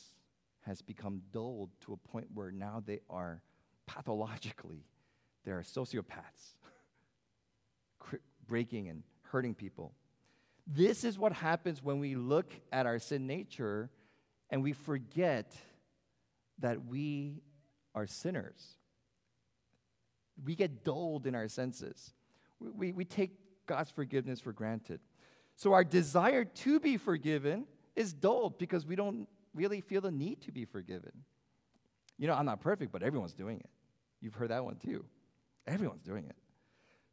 has 0.62 0.82
become 0.82 1.22
dulled 1.32 1.70
to 1.86 1.92
a 1.92 1.96
point 1.96 2.26
where 2.34 2.50
now 2.50 2.82
they 2.84 3.00
are 3.08 3.42
pathologically, 3.86 4.84
they 5.44 5.50
are 5.50 5.62
sociopaths, 5.62 6.54
breaking 8.46 8.88
and 8.88 9.02
hurting 9.22 9.54
people. 9.54 9.94
This 10.66 11.04
is 11.04 11.18
what 11.18 11.32
happens 11.32 11.82
when 11.82 11.98
we 11.98 12.14
look 12.14 12.52
at 12.70 12.86
our 12.86 12.98
sin 12.98 13.26
nature 13.26 13.90
and 14.50 14.62
we 14.62 14.72
forget 14.72 15.56
that 16.58 16.86
we 16.86 17.42
are 17.94 18.06
sinners. 18.06 18.76
We 20.44 20.54
get 20.54 20.84
dulled 20.84 21.26
in 21.26 21.34
our 21.34 21.48
senses. 21.48 22.12
We, 22.60 22.70
we, 22.70 22.92
we 22.92 23.04
take 23.04 23.32
God's 23.66 23.90
forgiveness 23.90 24.40
for 24.40 24.52
granted. 24.52 25.00
So 25.60 25.74
our 25.74 25.84
desire 25.84 26.46
to 26.46 26.80
be 26.80 26.96
forgiven 26.96 27.66
is 27.94 28.14
dulled 28.14 28.56
because 28.56 28.86
we 28.86 28.96
don't 28.96 29.28
really 29.54 29.82
feel 29.82 30.00
the 30.00 30.10
need 30.10 30.40
to 30.40 30.52
be 30.52 30.64
forgiven. 30.64 31.12
You 32.16 32.28
know, 32.28 32.32
I'm 32.32 32.46
not 32.46 32.62
perfect, 32.62 32.90
but 32.90 33.02
everyone's 33.02 33.34
doing 33.34 33.60
it. 33.60 33.68
You've 34.22 34.32
heard 34.32 34.48
that 34.48 34.64
one 34.64 34.76
too. 34.76 35.04
Everyone's 35.66 36.00
doing 36.00 36.24
it. 36.24 36.36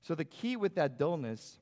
So 0.01 0.15
the 0.15 0.23
key 0.23 0.55
with 0.55 0.75
that 0.75 0.97
dullness 0.97 1.59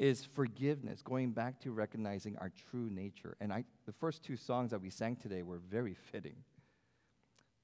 is 0.00 0.24
forgiveness, 0.24 1.00
going 1.00 1.30
back 1.30 1.60
to 1.60 1.70
recognizing 1.70 2.36
our 2.38 2.50
true 2.72 2.90
nature. 2.90 3.36
And 3.40 3.52
I, 3.52 3.62
the 3.86 3.92
first 3.92 4.24
two 4.24 4.36
songs 4.36 4.72
that 4.72 4.80
we 4.80 4.90
sang 4.90 5.14
today 5.14 5.44
were 5.44 5.60
very 5.70 5.94
fitting. 6.10 6.38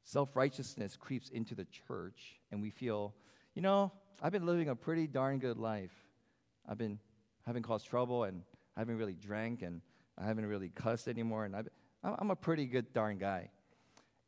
Self 0.05 0.37
righteousness 0.37 0.97
creeps 0.97 1.31
into 1.31 1.57
the 1.57 1.67
church, 1.89 2.39
and 2.53 2.63
we 2.63 2.71
feel, 2.71 3.13
you 3.57 3.63
know, 3.63 3.91
I've 4.23 4.31
been 4.31 4.47
living 4.47 4.69
a 4.69 4.77
pretty 4.77 5.09
darn 5.09 5.41
good 5.41 5.59
life. 5.59 5.91
I've 6.69 6.79
been 6.79 7.01
haven't 7.49 7.63
caused 7.65 7.87
trouble, 7.87 8.25
and 8.25 8.43
I 8.77 8.81
haven't 8.81 8.97
really 8.97 9.15
drank, 9.15 9.63
and 9.63 9.81
I 10.17 10.27
haven't 10.27 10.47
really 10.47 10.69
cussed 10.69 11.09
anymore, 11.09 11.45
and 11.45 11.57
I've, 11.57 11.69
I'm 12.05 12.31
a 12.31 12.37
pretty 12.37 12.67
good 12.67 12.93
darn 12.93 13.19
guy. 13.19 13.51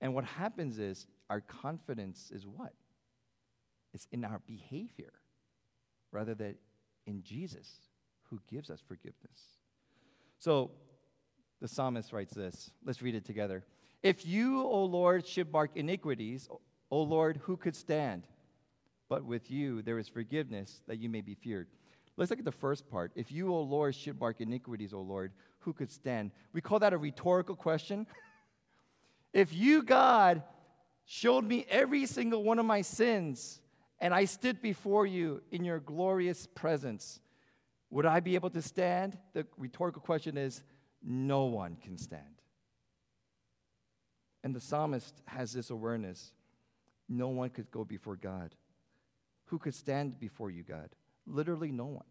And 0.00 0.14
what 0.14 0.24
happens 0.24 0.78
is 0.78 1.06
our 1.28 1.40
confidence 1.40 2.30
is 2.34 2.46
what? 2.46 2.72
It's 3.92 4.06
in 4.10 4.24
our 4.24 4.40
behavior 4.46 5.12
rather 6.12 6.34
than 6.34 6.56
in 7.06 7.22
Jesus 7.22 7.68
who 8.30 8.40
gives 8.50 8.70
us 8.70 8.80
forgiveness. 8.86 9.58
So 10.38 10.70
the 11.60 11.68
psalmist 11.68 12.12
writes 12.12 12.34
this. 12.34 12.70
Let's 12.84 13.02
read 13.02 13.14
it 13.14 13.24
together. 13.24 13.64
If 14.02 14.24
you, 14.24 14.62
O 14.62 14.84
Lord, 14.84 15.26
should 15.26 15.52
mark 15.52 15.72
iniquities, 15.74 16.48
O 16.90 17.02
Lord, 17.02 17.38
who 17.42 17.56
could 17.56 17.76
stand? 17.76 18.26
But 19.08 19.24
with 19.24 19.50
you 19.50 19.82
there 19.82 19.98
is 19.98 20.08
forgiveness 20.08 20.82
that 20.86 20.98
you 20.98 21.08
may 21.08 21.20
be 21.20 21.34
feared. 21.34 21.68
Let's 22.20 22.28
look 22.28 22.38
at 22.38 22.44
the 22.44 22.52
first 22.52 22.86
part. 22.90 23.12
If 23.14 23.32
you, 23.32 23.50
O 23.54 23.62
Lord, 23.62 23.94
should 23.94 24.20
mark 24.20 24.42
iniquities, 24.42 24.92
O 24.92 25.00
Lord, 25.00 25.32
who 25.60 25.72
could 25.72 25.90
stand? 25.90 26.32
We 26.52 26.60
call 26.60 26.78
that 26.80 26.92
a 26.92 26.98
rhetorical 26.98 27.56
question. 27.56 28.06
if 29.32 29.54
you, 29.54 29.82
God, 29.82 30.42
showed 31.06 31.46
me 31.46 31.64
every 31.70 32.04
single 32.04 32.44
one 32.44 32.58
of 32.58 32.66
my 32.66 32.82
sins, 32.82 33.62
and 34.00 34.12
I 34.12 34.26
stood 34.26 34.60
before 34.60 35.06
you 35.06 35.40
in 35.50 35.64
your 35.64 35.80
glorious 35.80 36.46
presence, 36.46 37.20
would 37.88 38.04
I 38.04 38.20
be 38.20 38.34
able 38.34 38.50
to 38.50 38.60
stand? 38.60 39.16
The 39.32 39.46
rhetorical 39.56 40.02
question 40.02 40.36
is 40.36 40.62
no 41.02 41.44
one 41.44 41.78
can 41.82 41.96
stand. 41.96 42.42
And 44.44 44.54
the 44.54 44.60
psalmist 44.60 45.22
has 45.24 45.54
this 45.54 45.70
awareness 45.70 46.32
no 47.08 47.28
one 47.28 47.48
could 47.48 47.70
go 47.70 47.82
before 47.82 48.16
God. 48.16 48.54
Who 49.46 49.58
could 49.58 49.74
stand 49.74 50.20
before 50.20 50.50
you, 50.50 50.62
God? 50.62 50.90
Literally, 51.26 51.70
no 51.70 51.86
one. 51.86 52.04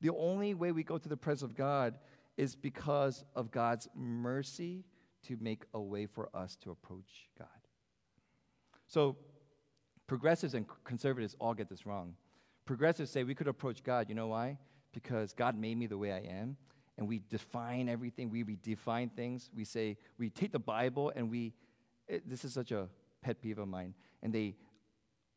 The 0.00 0.10
only 0.10 0.54
way 0.54 0.72
we 0.72 0.82
go 0.82 0.98
to 0.98 1.08
the 1.08 1.16
presence 1.16 1.50
of 1.50 1.56
God 1.56 1.98
is 2.36 2.56
because 2.56 3.24
of 3.34 3.50
God's 3.50 3.88
mercy 3.94 4.84
to 5.24 5.36
make 5.40 5.62
a 5.72 5.80
way 5.80 6.06
for 6.06 6.28
us 6.34 6.56
to 6.56 6.70
approach 6.70 7.28
God. 7.38 7.48
So, 8.86 9.16
progressives 10.06 10.54
and 10.54 10.66
conservatives 10.84 11.34
all 11.40 11.54
get 11.54 11.68
this 11.68 11.86
wrong. 11.86 12.14
Progressives 12.66 13.10
say 13.10 13.24
we 13.24 13.34
could 13.34 13.48
approach 13.48 13.82
God. 13.82 14.08
You 14.08 14.14
know 14.14 14.28
why? 14.28 14.58
Because 14.92 15.32
God 15.32 15.56
made 15.56 15.76
me 15.76 15.86
the 15.86 15.98
way 15.98 16.12
I 16.12 16.20
am, 16.20 16.56
and 16.98 17.08
we 17.08 17.20
define 17.28 17.88
everything. 17.88 18.30
We 18.30 18.44
redefine 18.44 19.10
things. 19.12 19.50
We 19.54 19.64
say 19.64 19.96
we 20.18 20.30
take 20.30 20.52
the 20.52 20.58
Bible 20.58 21.12
and 21.14 21.30
we. 21.30 21.54
It, 22.06 22.28
this 22.28 22.44
is 22.44 22.52
such 22.52 22.70
a 22.70 22.88
pet 23.22 23.40
peeve 23.40 23.58
of 23.58 23.68
mine, 23.68 23.94
and 24.22 24.32
they 24.32 24.54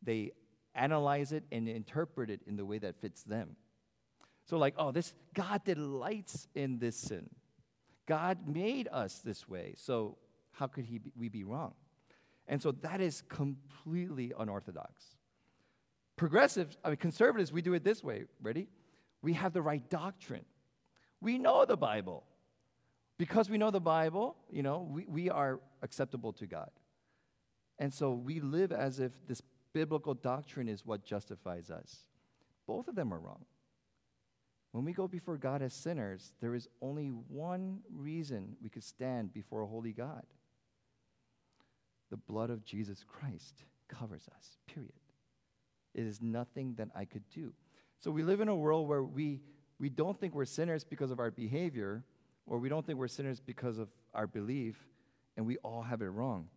they 0.04 0.32
analyze 0.78 1.32
it 1.32 1.44
and 1.52 1.68
interpret 1.68 2.30
it 2.30 2.42
in 2.48 2.56
the 2.56 2.66
way 2.66 2.78
that 2.80 3.00
fits 3.02 3.24
them. 3.24 3.56
So, 4.46 4.58
like, 4.58 4.76
oh, 4.78 4.92
this 4.92 5.14
God 5.34 5.64
delights 5.66 6.48
in 6.56 6.80
this 6.80 6.98
sin. 6.98 7.30
God 8.06 8.48
made 8.48 8.88
us 8.92 9.20
this 9.20 9.50
way, 9.50 9.74
so 9.76 10.18
how 10.54 10.68
could 10.68 10.86
he 10.86 10.98
be, 10.98 11.12
we 11.18 11.28
be 11.28 11.44
wrong? 11.44 11.74
And 12.48 12.62
so 12.62 12.72
that 12.72 13.02
is 13.02 13.22
completely 13.28 14.32
unorthodox. 14.38 15.04
Progressives, 16.16 16.78
I 16.84 16.90
mean, 16.90 16.98
conservatives, 16.98 17.52
we 17.52 17.62
do 17.62 17.74
it 17.74 17.84
this 17.84 18.04
way. 18.04 18.24
Ready? 18.42 18.70
We 19.22 19.34
have 19.34 19.54
the 19.54 19.62
right 19.62 19.88
doctrine. 19.90 20.46
We 21.20 21.38
know 21.38 21.66
the 21.66 21.78
Bible. 21.78 22.24
Because 23.18 23.50
we 23.50 23.58
know 23.58 23.72
the 23.72 23.82
Bible, 23.82 24.36
you 24.52 24.64
know, 24.64 24.88
we, 24.90 25.06
we 25.08 25.30
are 25.30 25.60
acceptable 25.82 26.34
to 26.34 26.46
God. 26.46 26.70
And 27.80 27.94
so 27.94 28.14
we 28.14 28.40
live 28.40 28.72
as 28.72 29.00
if 29.00 29.12
this 29.28 29.42
biblical 29.74 30.14
doctrine 30.14 30.68
is 30.68 30.86
what 30.86 31.06
justifies 31.06 31.70
us. 31.70 32.06
Both 32.66 32.88
of 32.88 32.96
them 32.96 33.14
are 33.14 33.20
wrong. 33.20 33.46
When 34.72 34.86
we 34.86 34.94
go 34.94 35.08
before 35.08 35.38
God 35.38 35.62
as 35.62 35.74
sinners, 35.74 36.34
there 36.42 36.54
is 36.54 36.68
only 36.82 37.08
one 37.08 37.80
reason 37.92 38.58
we 38.62 38.70
could 38.70 38.84
stand 38.84 39.34
before 39.34 39.62
a 39.62 39.68
holy 39.68 39.94
God 39.94 40.24
the 42.10 42.18
blood 42.18 42.50
of 42.50 42.64
Jesus 42.64 43.04
Christ 43.04 43.64
covers 43.88 44.28
us, 44.38 44.58
period. 44.68 44.94
It 45.94 46.06
is 46.06 46.22
nothing 46.22 46.76
that 46.78 46.90
I 46.96 47.06
could 47.06 47.24
do. 47.34 47.54
So 48.00 48.12
we 48.12 48.24
live 48.24 48.42
in 48.42 48.48
a 48.48 48.56
world 48.56 48.88
where 48.88 49.04
we, 49.04 49.42
we 49.80 49.90
don't 49.90 50.20
think 50.20 50.36
we're 50.36 50.46
sinners 50.46 50.84
because 50.84 51.12
of 51.12 51.20
our 51.20 51.32
behavior, 51.32 52.04
or 52.46 52.60
we 52.60 52.70
don't 52.70 52.86
think 52.86 53.00
we're 53.00 53.08
sinners 53.08 53.40
because 53.40 53.78
of 53.78 53.90
our 54.14 54.28
belief, 54.28 54.76
and 55.36 55.46
we 55.46 55.58
all 55.58 55.82
have 55.82 56.02
it 56.02 56.08
wrong. 56.08 56.48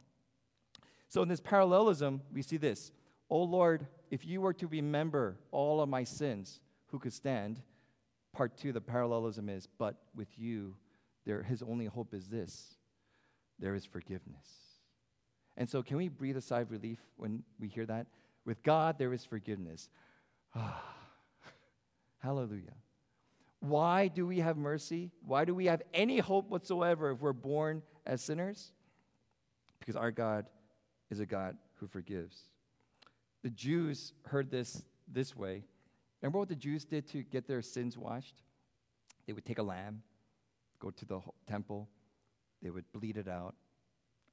So 1.09 1.23
in 1.23 1.29
this 1.29 1.41
parallelism, 1.41 2.21
we 2.33 2.43
see 2.43 2.57
this 2.57 2.93
Oh 3.31 3.43
Lord, 3.43 3.87
if 4.11 4.27
you 4.27 4.41
were 4.41 4.53
to 4.55 4.67
remember 4.67 5.37
all 5.53 5.81
of 5.81 5.89
my 5.89 6.05
sins, 6.05 6.61
who 6.87 6.99
could 6.99 7.13
stand? 7.13 7.61
Part 8.33 8.57
two, 8.57 8.73
the 8.73 8.81
parallelism 8.81 9.49
is, 9.49 9.69
but 9.79 9.97
with 10.15 10.29
you, 10.37 10.75
there, 11.25 11.43
his 11.43 11.63
only 11.63 11.87
hope 11.87 12.13
is 12.15 12.29
this 12.29 12.77
there 13.59 13.75
is 13.75 13.85
forgiveness. 13.85 14.49
And 15.57 15.69
so, 15.69 15.83
can 15.83 15.97
we 15.97 16.09
breathe 16.09 16.37
a 16.37 16.41
sigh 16.41 16.61
of 16.61 16.71
relief 16.71 16.99
when 17.17 17.43
we 17.59 17.69
hear 17.69 17.87
that? 17.87 18.07
With 18.45 18.63
God, 18.63 18.99
there 18.99 19.13
is 19.13 19.25
forgiveness. 19.25 19.91
Hallelujah. 22.19 22.75
Why 23.61 24.09
do 24.09 24.27
we 24.27 24.39
have 24.41 24.57
mercy? 24.57 25.11
Why 25.27 25.45
do 25.45 25.55
we 25.55 25.67
have 25.67 25.83
any 25.93 26.19
hope 26.19 26.49
whatsoever 26.49 27.11
if 27.11 27.21
we're 27.21 27.35
born 27.35 27.83
as 28.07 28.23
sinners? 28.23 28.73
Because 29.79 29.97
our 29.97 30.11
God 30.11 30.47
is 31.11 31.21
a 31.21 31.27
God 31.27 31.57
who 31.75 31.87
forgives. 31.87 32.45
The 33.43 33.51
Jews 33.51 34.13
heard 34.27 34.51
this 34.51 34.83
this 35.13 35.35
way. 35.35 35.65
Remember 36.21 36.39
what 36.39 36.49
the 36.49 36.55
Jews 36.55 36.85
did 36.85 37.09
to 37.09 37.23
get 37.23 37.47
their 37.47 37.63
sins 37.63 37.97
washed? 37.97 38.43
They 39.27 39.33
would 39.33 39.45
take 39.45 39.59
a 39.59 39.63
lamb, 39.63 40.03
go 40.79 40.91
to 40.91 41.05
the 41.05 41.21
temple, 41.47 41.89
they 42.63 42.71
would 42.71 42.91
bleed 42.93 43.17
it 43.17 43.29
out, 43.29 43.55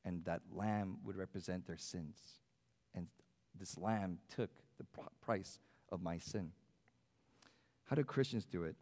and 0.03 0.23
that 0.25 0.41
lamb 0.51 0.97
would 1.03 1.15
represent 1.15 1.65
their 1.65 1.77
sins. 1.77 2.17
And 2.93 3.07
this 3.57 3.77
lamb 3.77 4.19
took 4.35 4.49
the 4.77 4.85
price 5.21 5.59
of 5.91 6.01
my 6.01 6.17
sin. 6.17 6.51
How 7.85 7.95
do 7.95 8.03
Christians 8.03 8.45
do 8.45 8.63
it? 8.63 8.75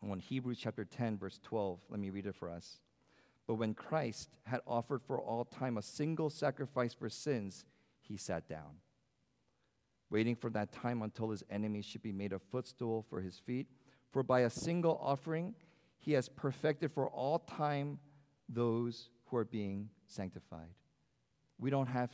Well, 0.00 0.14
in 0.14 0.20
Hebrews 0.20 0.58
chapter 0.60 0.84
10, 0.84 1.18
verse 1.18 1.38
12, 1.42 1.78
let 1.90 2.00
me 2.00 2.10
read 2.10 2.26
it 2.26 2.34
for 2.34 2.50
us. 2.50 2.78
But 3.46 3.54
when 3.54 3.74
Christ 3.74 4.30
had 4.44 4.60
offered 4.66 5.02
for 5.02 5.20
all 5.20 5.44
time 5.44 5.76
a 5.76 5.82
single 5.82 6.30
sacrifice 6.30 6.94
for 6.94 7.10
sins, 7.10 7.64
he 8.00 8.16
sat 8.16 8.48
down, 8.48 8.78
waiting 10.14 10.36
for 10.36 10.48
that 10.48 10.70
time 10.70 11.02
until 11.02 11.28
his 11.28 11.42
enemies 11.50 11.84
should 11.84 12.00
be 12.00 12.12
made 12.12 12.32
a 12.32 12.38
footstool 12.38 13.04
for 13.10 13.20
his 13.20 13.36
feet. 13.36 13.66
For 14.12 14.22
by 14.22 14.42
a 14.42 14.48
single 14.48 14.96
offering, 15.02 15.56
he 15.98 16.12
has 16.12 16.28
perfected 16.28 16.92
for 16.92 17.08
all 17.08 17.40
time 17.40 17.98
those 18.48 19.08
who 19.24 19.36
are 19.36 19.44
being 19.44 19.88
sanctified. 20.06 20.70
We 21.58 21.68
don't 21.68 21.88
have 21.88 22.12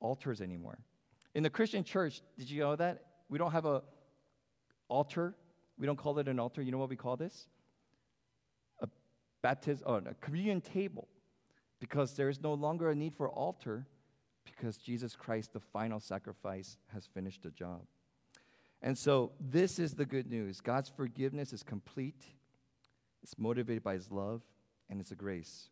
altars 0.00 0.42
anymore. 0.42 0.78
In 1.34 1.42
the 1.42 1.48
Christian 1.48 1.82
church, 1.82 2.20
did 2.36 2.50
you 2.50 2.60
know 2.60 2.76
that? 2.76 3.04
We 3.30 3.38
don't 3.38 3.52
have 3.52 3.64
a 3.64 3.82
altar. 4.88 5.34
We 5.78 5.86
don't 5.86 5.96
call 5.96 6.18
it 6.18 6.28
an 6.28 6.38
altar. 6.38 6.60
You 6.60 6.72
know 6.72 6.78
what 6.78 6.90
we 6.90 6.96
call 6.96 7.16
this? 7.16 7.48
A 8.82 8.88
baptism, 9.40 9.84
oh, 9.86 9.96
a 9.96 10.14
communion 10.20 10.60
table. 10.60 11.08
Because 11.80 12.16
there 12.16 12.28
is 12.28 12.42
no 12.42 12.52
longer 12.52 12.90
a 12.90 12.94
need 12.94 13.14
for 13.16 13.30
altar 13.30 13.86
because 14.56 14.76
Jesus 14.76 15.16
Christ, 15.16 15.52
the 15.52 15.60
final 15.60 16.00
sacrifice, 16.00 16.76
has 16.92 17.06
finished 17.06 17.42
the 17.42 17.50
job. 17.50 17.82
And 18.82 18.96
so 18.96 19.32
this 19.40 19.78
is 19.78 19.94
the 19.94 20.04
good 20.04 20.30
news. 20.30 20.60
God's 20.60 20.88
forgiveness 20.88 21.52
is 21.52 21.62
complete. 21.62 22.24
It's 23.22 23.38
motivated 23.38 23.82
by 23.82 23.94
his 23.94 24.10
love 24.10 24.42
and 24.88 25.00
it's 25.00 25.10
a 25.10 25.16
grace. 25.16 25.70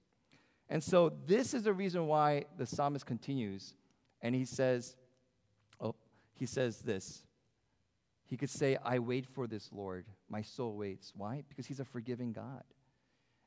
And 0.69 0.83
so 0.83 1.12
this 1.27 1.55
is 1.55 1.62
the 1.62 1.73
reason 1.73 2.07
why 2.07 2.47
the 2.59 2.67
psalmist 2.67 3.07
continues 3.07 3.75
and 4.21 4.35
he 4.35 4.45
says, 4.45 4.97
oh, 5.81 5.95
he 6.35 6.47
says 6.47 6.79
this. 6.79 7.23
He 8.25 8.37
could 8.37 8.51
say, 8.51 8.77
I 8.85 8.99
wait 8.99 9.25
for 9.25 9.47
this, 9.47 9.71
Lord. 9.73 10.07
My 10.29 10.43
soul 10.43 10.77
waits. 10.77 11.12
Why? 11.17 11.45
Because 11.49 11.67
he's 11.67 11.79
a 11.79 11.85
forgiving 11.85 12.33
God. 12.33 12.65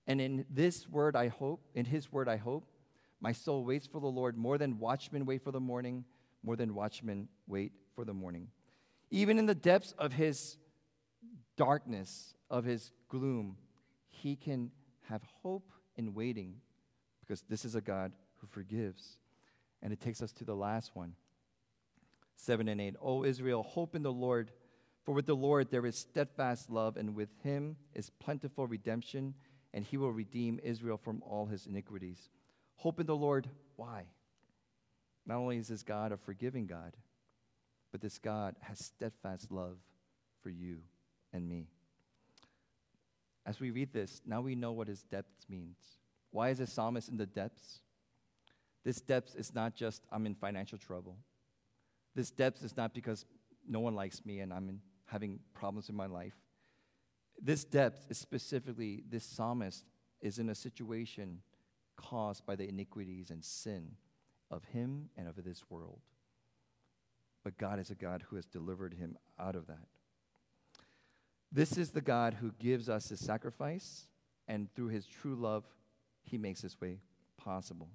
And 0.07 0.21
in 0.21 0.45
this 0.49 0.87
word, 0.87 1.17
I 1.17 1.27
hope, 1.27 1.61
in 1.75 1.85
his 1.85 2.11
word, 2.11 2.29
I 2.29 2.37
hope, 2.37 2.65
my 3.21 3.31
soul 3.31 3.65
waits 3.65 3.87
for 3.87 3.99
the 3.99 4.07
Lord 4.07 4.37
more 4.37 4.57
than 4.57 4.79
watchmen 4.79 5.25
wait 5.25 5.43
for 5.43 5.51
the 5.51 5.59
morning, 5.59 6.05
more 6.43 6.55
than 6.55 6.73
watchmen 6.73 7.27
wait 7.47 7.73
for 7.95 8.05
the 8.05 8.13
morning. 8.13 8.47
Even 9.11 9.37
in 9.37 9.45
the 9.45 9.55
depths 9.55 9.93
of 9.97 10.13
his 10.13 10.57
darkness, 11.57 12.33
of 12.49 12.63
his 12.63 12.91
gloom, 13.09 13.57
he 14.07 14.35
can 14.35 14.71
have 15.09 15.21
hope 15.41 15.71
in 15.97 16.13
waiting 16.13 16.55
because 17.19 17.43
this 17.49 17.65
is 17.65 17.75
a 17.75 17.81
God 17.81 18.13
who 18.37 18.47
forgives. 18.47 19.17
And 19.81 19.93
it 19.93 20.01
takes 20.01 20.21
us 20.21 20.31
to 20.33 20.45
the 20.45 20.55
last 20.55 20.95
one 20.95 21.13
7 22.35 22.67
and 22.69 22.79
8. 22.79 22.95
O 23.01 23.25
Israel, 23.25 23.63
hope 23.63 23.95
in 23.95 24.03
the 24.03 24.11
Lord, 24.11 24.51
for 25.03 25.13
with 25.13 25.25
the 25.25 25.35
Lord 25.35 25.69
there 25.69 25.85
is 25.85 25.97
steadfast 25.97 26.69
love, 26.69 26.95
and 26.95 27.15
with 27.15 27.29
him 27.43 27.75
is 27.93 28.09
plentiful 28.09 28.65
redemption, 28.65 29.33
and 29.73 29.83
he 29.83 29.97
will 29.97 30.11
redeem 30.11 30.59
Israel 30.63 30.97
from 30.97 31.21
all 31.25 31.47
his 31.47 31.67
iniquities. 31.67 32.29
Hope 32.79 33.01
in 33.01 33.05
the 33.05 33.15
Lord, 33.15 33.49
why? 33.75 34.05
Not 35.25 35.35
only 35.35 35.57
is 35.57 35.67
this 35.67 35.83
God 35.83 36.13
a 36.13 36.17
forgiving 36.17 36.65
God, 36.65 36.95
but 37.91 37.99
this 37.99 38.17
God 38.17 38.55
has 38.61 38.79
steadfast 38.79 39.51
love 39.51 39.75
for 40.41 40.49
you 40.49 40.77
and 41.33 41.45
me. 41.45 41.67
As 43.45 43.59
we 43.59 43.71
read 43.71 43.91
this, 43.91 44.21
now 44.25 44.39
we 44.39 44.55
know 44.55 44.71
what 44.71 44.87
his 44.87 45.03
depths 45.03 45.45
means. 45.49 45.75
Why 46.31 46.51
is 46.51 46.59
the 46.59 46.67
psalmist 46.67 47.09
in 47.09 47.17
the 47.17 47.25
depths? 47.25 47.79
This 48.85 49.01
depths 49.01 49.35
is 49.35 49.53
not 49.53 49.75
just 49.75 50.05
I'm 50.09 50.25
in 50.25 50.33
financial 50.33 50.77
trouble. 50.77 51.17
This 52.15 52.31
depths 52.31 52.63
is 52.63 52.77
not 52.77 52.93
because 52.93 53.25
no 53.67 53.81
one 53.81 53.93
likes 53.93 54.25
me 54.25 54.39
and 54.39 54.53
I'm 54.53 54.69
in, 54.69 54.79
having 55.05 55.39
problems 55.53 55.89
in 55.89 55.95
my 55.95 56.05
life. 56.05 56.37
This 57.41 57.65
depth 57.65 58.05
is 58.09 58.17
specifically 58.17 59.03
this 59.09 59.25
psalmist 59.25 59.83
is 60.21 60.39
in 60.39 60.47
a 60.47 60.55
situation 60.55 61.41
caused 61.99 62.45
by 62.45 62.55
the 62.55 62.67
iniquities 62.67 63.29
and 63.29 63.43
sin 63.43 63.91
of 64.49 64.63
him 64.65 65.09
and 65.17 65.27
of 65.27 65.43
this 65.43 65.63
world. 65.69 65.99
But 67.43 67.57
God 67.57 67.79
is 67.79 67.89
a 67.89 67.95
God 67.95 68.23
who 68.29 68.35
has 68.35 68.45
delivered 68.45 68.93
him 68.93 69.17
out 69.39 69.55
of 69.55 69.67
that. 69.67 69.87
This 71.51 71.77
is 71.77 71.91
the 71.91 72.01
God 72.01 72.35
who 72.35 72.51
gives 72.59 72.89
us 72.89 73.09
his 73.09 73.19
sacrifice, 73.19 74.07
and 74.47 74.73
through 74.75 74.89
his 74.89 75.05
true 75.05 75.35
love, 75.35 75.63
he 76.23 76.37
makes 76.37 76.61
this 76.61 76.79
way 76.79 76.99
possible. 77.37 77.89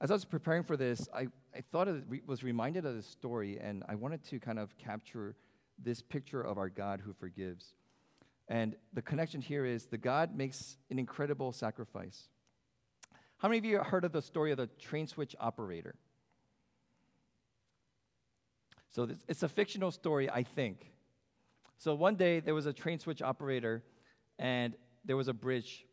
As 0.00 0.10
I 0.10 0.14
was 0.14 0.24
preparing 0.24 0.62
for 0.62 0.76
this, 0.76 1.08
I, 1.14 1.28
I 1.54 1.62
thought 1.72 1.88
it 1.88 2.04
was 2.26 2.42
reminded 2.42 2.84
of 2.84 2.94
this 2.94 3.06
story, 3.06 3.58
and 3.58 3.82
I 3.88 3.94
wanted 3.94 4.24
to 4.24 4.40
kind 4.40 4.58
of 4.58 4.76
capture 4.76 5.36
this 5.82 6.02
picture 6.02 6.42
of 6.42 6.58
our 6.58 6.68
God 6.68 7.00
who 7.04 7.12
forgives. 7.12 7.74
And 8.48 8.76
the 8.92 9.02
connection 9.02 9.40
here 9.40 9.64
is 9.64 9.86
the 9.86 9.98
God 9.98 10.36
makes 10.36 10.76
an 10.90 10.98
incredible 10.98 11.52
sacrifice. 11.52 12.28
How 13.38 13.48
many 13.48 13.58
of 13.58 13.64
you 13.64 13.78
heard 13.78 14.04
of 14.04 14.12
the 14.12 14.22
story 14.22 14.50
of 14.50 14.56
the 14.56 14.66
train 14.66 15.06
switch 15.06 15.36
operator? 15.38 15.94
So 18.90 19.04
this, 19.04 19.18
it's 19.28 19.42
a 19.42 19.48
fictional 19.48 19.90
story, 19.90 20.30
I 20.30 20.42
think. 20.42 20.92
So 21.76 21.94
one 21.94 22.16
day 22.16 22.40
there 22.40 22.54
was 22.54 22.64
a 22.64 22.72
train 22.72 22.98
switch 22.98 23.20
operator, 23.20 23.84
and 24.38 24.74
there 25.04 25.16
was 25.16 25.28
a 25.28 25.34
bridge. 25.34 25.84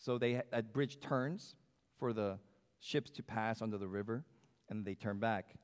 So 0.00 0.16
they 0.16 0.42
that 0.52 0.72
bridge 0.72 1.00
turns 1.00 1.56
for 1.98 2.12
the 2.12 2.38
ships 2.78 3.10
to 3.10 3.22
pass 3.24 3.60
under 3.60 3.78
the 3.78 3.88
river, 3.88 4.24
and 4.68 4.84
they 4.84 4.94
turn 4.94 5.18
back. 5.18 5.56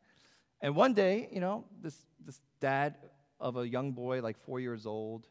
And 0.60 0.74
one 0.74 0.92
day, 0.92 1.28
you 1.30 1.40
know, 1.40 1.66
this 1.80 2.04
this 2.24 2.40
dad 2.58 2.96
of 3.38 3.56
a 3.56 3.68
young 3.68 3.92
boy, 3.92 4.20
like 4.20 4.37
four 4.44 4.58
years 4.58 4.87
old, 4.87 5.28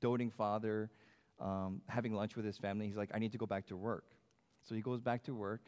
doting 0.00 0.30
father, 0.30 0.90
um, 1.38 1.82
having 1.88 2.14
lunch 2.14 2.36
with 2.36 2.46
his 2.46 2.56
family. 2.56 2.86
He's 2.86 2.96
like, 2.96 3.10
I 3.12 3.18
need 3.18 3.32
to 3.32 3.38
go 3.38 3.46
back 3.46 3.66
to 3.66 3.76
work. 3.76 4.04
So 4.62 4.74
he 4.74 4.80
goes 4.80 5.00
back 5.00 5.24
to 5.24 5.34
work, 5.34 5.62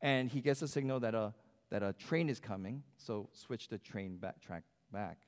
and 0.00 0.28
he 0.28 0.40
gets 0.40 0.62
a 0.62 0.68
signal 0.68 1.00
that 1.00 1.14
a 1.14 1.34
that 1.70 1.82
a 1.82 1.92
train 1.92 2.28
is 2.28 2.40
coming. 2.40 2.82
So 2.96 3.28
switch 3.32 3.68
the 3.68 3.78
train 3.78 4.16
back 4.16 4.40
track 4.40 4.64
back. 4.92 5.18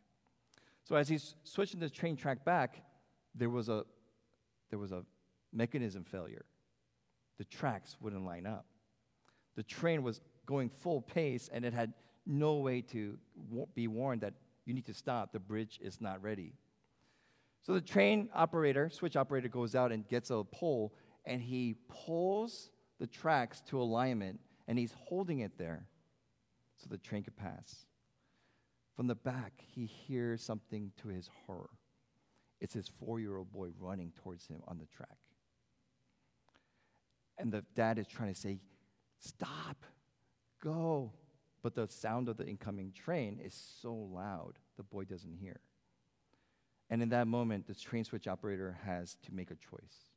So 0.84 0.96
as 0.96 1.08
he's 1.08 1.34
switching 1.44 1.80
the 1.80 1.90
train 1.90 2.16
track 2.16 2.44
back, 2.44 2.82
there 3.34 3.50
was 3.50 3.68
a 3.68 3.84
there 4.70 4.78
was 4.78 4.92
a 4.92 5.04
mechanism 5.52 6.04
failure. 6.04 6.44
The 7.38 7.44
tracks 7.44 7.96
wouldn't 8.00 8.24
line 8.24 8.46
up. 8.46 8.66
The 9.56 9.62
train 9.62 10.02
was 10.02 10.20
going 10.46 10.70
full 10.70 11.02
pace, 11.02 11.48
and 11.52 11.64
it 11.64 11.72
had 11.72 11.92
no 12.26 12.56
way 12.56 12.80
to 12.82 13.18
be 13.74 13.88
warned 13.88 14.20
that 14.22 14.34
you 14.64 14.74
need 14.74 14.86
to 14.86 14.94
stop. 14.94 15.32
The 15.32 15.38
bridge 15.38 15.78
is 15.82 16.00
not 16.00 16.22
ready. 16.22 16.52
So 17.62 17.74
the 17.74 17.80
train 17.80 18.28
operator, 18.34 18.88
switch 18.90 19.16
operator, 19.16 19.48
goes 19.48 19.74
out 19.74 19.92
and 19.92 20.06
gets 20.08 20.30
a 20.30 20.44
pole, 20.44 20.94
and 21.24 21.42
he 21.42 21.76
pulls 21.88 22.70
the 23.00 23.06
tracks 23.06 23.62
to 23.62 23.80
alignment, 23.80 24.38
and 24.68 24.78
he's 24.78 24.94
holding 25.08 25.40
it 25.40 25.58
there 25.58 25.86
so 26.76 26.86
the 26.88 26.98
train 26.98 27.24
could 27.24 27.36
pass. 27.36 27.86
From 28.94 29.06
the 29.06 29.14
back, 29.14 29.54
he 29.74 29.86
hears 29.86 30.42
something 30.42 30.92
to 31.00 31.08
his 31.08 31.30
horror. 31.46 31.70
It's 32.60 32.74
his 32.74 32.88
four 33.00 33.18
year 33.18 33.38
old 33.38 33.50
boy 33.50 33.70
running 33.80 34.12
towards 34.22 34.46
him 34.46 34.60
on 34.68 34.78
the 34.78 34.86
track. 34.86 35.16
And 37.38 37.50
the 37.50 37.64
dad 37.74 37.98
is 37.98 38.06
trying 38.06 38.32
to 38.34 38.38
say, 38.38 38.60
Stop, 39.18 39.84
go. 40.62 41.12
But 41.62 41.74
the 41.74 41.88
sound 41.88 42.28
of 42.28 42.36
the 42.36 42.46
incoming 42.46 42.92
train 42.92 43.38
is 43.42 43.54
so 43.82 43.94
loud, 43.94 44.58
the 44.76 44.82
boy 44.82 45.04
doesn't 45.04 45.34
hear. 45.34 45.60
And 46.88 47.02
in 47.02 47.10
that 47.10 47.26
moment, 47.26 47.66
the 47.66 47.74
train 47.74 48.04
switch 48.04 48.26
operator 48.26 48.78
has 48.84 49.16
to 49.26 49.34
make 49.34 49.50
a 49.50 49.54
choice. 49.54 50.10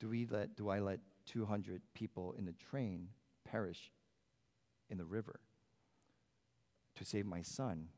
Do, 0.00 0.08
we 0.08 0.26
let, 0.26 0.56
do 0.56 0.68
I 0.68 0.80
let 0.80 0.98
200 1.26 1.82
people 1.94 2.34
in 2.38 2.44
the 2.44 2.52
train 2.52 3.08
perish 3.44 3.90
in 4.88 4.98
the 4.98 5.04
river 5.04 5.40
to 6.96 7.04
save 7.04 7.26
my 7.26 7.42
son? 7.42 7.88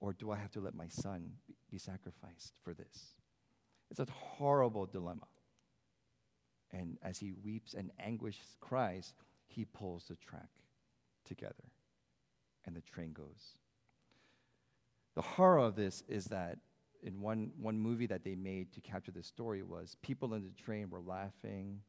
Or 0.00 0.12
do 0.12 0.30
I 0.30 0.36
have 0.36 0.50
to 0.52 0.60
let 0.60 0.74
my 0.74 0.88
son 0.88 1.32
be 1.70 1.78
sacrificed 1.78 2.54
for 2.62 2.74
this? 2.74 3.14
It's 3.90 4.00
a 4.00 4.06
horrible 4.12 4.86
dilemma. 4.86 5.26
And 6.70 6.98
as 7.02 7.18
he 7.18 7.32
weeps 7.32 7.74
and 7.74 7.90
anguish 7.98 8.38
cries, 8.60 9.14
he 9.46 9.64
pulls 9.64 10.06
the 10.08 10.16
track 10.16 10.50
together 11.24 11.70
and 12.66 12.74
the 12.74 12.80
train 12.80 13.12
goes. 13.12 13.56
The 15.14 15.22
horror 15.22 15.58
of 15.58 15.76
this 15.76 16.02
is 16.08 16.26
that 16.26 16.58
in 17.02 17.20
one, 17.20 17.52
one 17.60 17.78
movie 17.78 18.06
that 18.06 18.24
they 18.24 18.34
made 18.34 18.72
to 18.72 18.80
capture 18.80 19.12
this 19.12 19.26
story 19.26 19.62
was 19.62 19.96
people 20.02 20.34
in 20.34 20.42
the 20.42 20.62
train 20.62 20.90
were 20.90 21.00
laughing, 21.00 21.80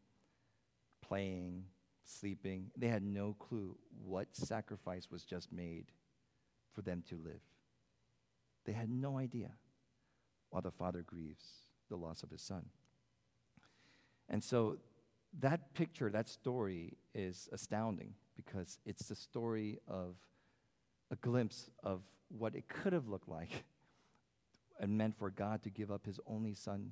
playing, 1.08 1.66
sleeping. 2.04 2.72
They 2.78 2.88
had 2.88 3.04
no 3.04 3.36
clue 3.40 3.78
what 4.04 4.28
sacrifice 4.36 5.10
was 5.12 5.24
just 5.24 5.52
made 5.52 5.86
for 6.74 6.82
them 6.82 7.04
to 7.10 7.16
live. 7.16 7.42
They 8.66 8.74
had 8.74 8.90
no 8.90 9.18
idea 9.18 9.52
while 10.50 10.62
the 10.62 10.72
father 10.72 11.04
grieves 11.06 11.46
the 11.90 11.96
loss 11.96 12.24
of 12.24 12.30
his 12.30 12.42
son. 12.42 12.66
And 14.30 14.44
so 14.44 14.78
that 15.40 15.74
picture, 15.74 16.10
that 16.10 16.30
story 16.30 16.98
is 17.14 17.48
astounding 17.52 18.14
because 18.36 18.80
it's 18.86 19.08
the 19.08 19.16
story 19.16 19.80
of 19.88 20.16
a 21.12 21.16
glimpse 21.18 21.70
of 21.84 22.02
what 22.30 22.56
it 22.56 22.68
could 22.68 22.94
have 22.94 23.08
looked 23.08 23.30
like 23.30 23.66
and 24.80 24.98
meant 24.98 25.18
for 25.18 25.30
God 25.30 25.64
to 25.64 25.70
give 25.70 25.92
up 25.92 26.06
his 26.06 26.20
only 26.26 26.54
son 26.54 26.92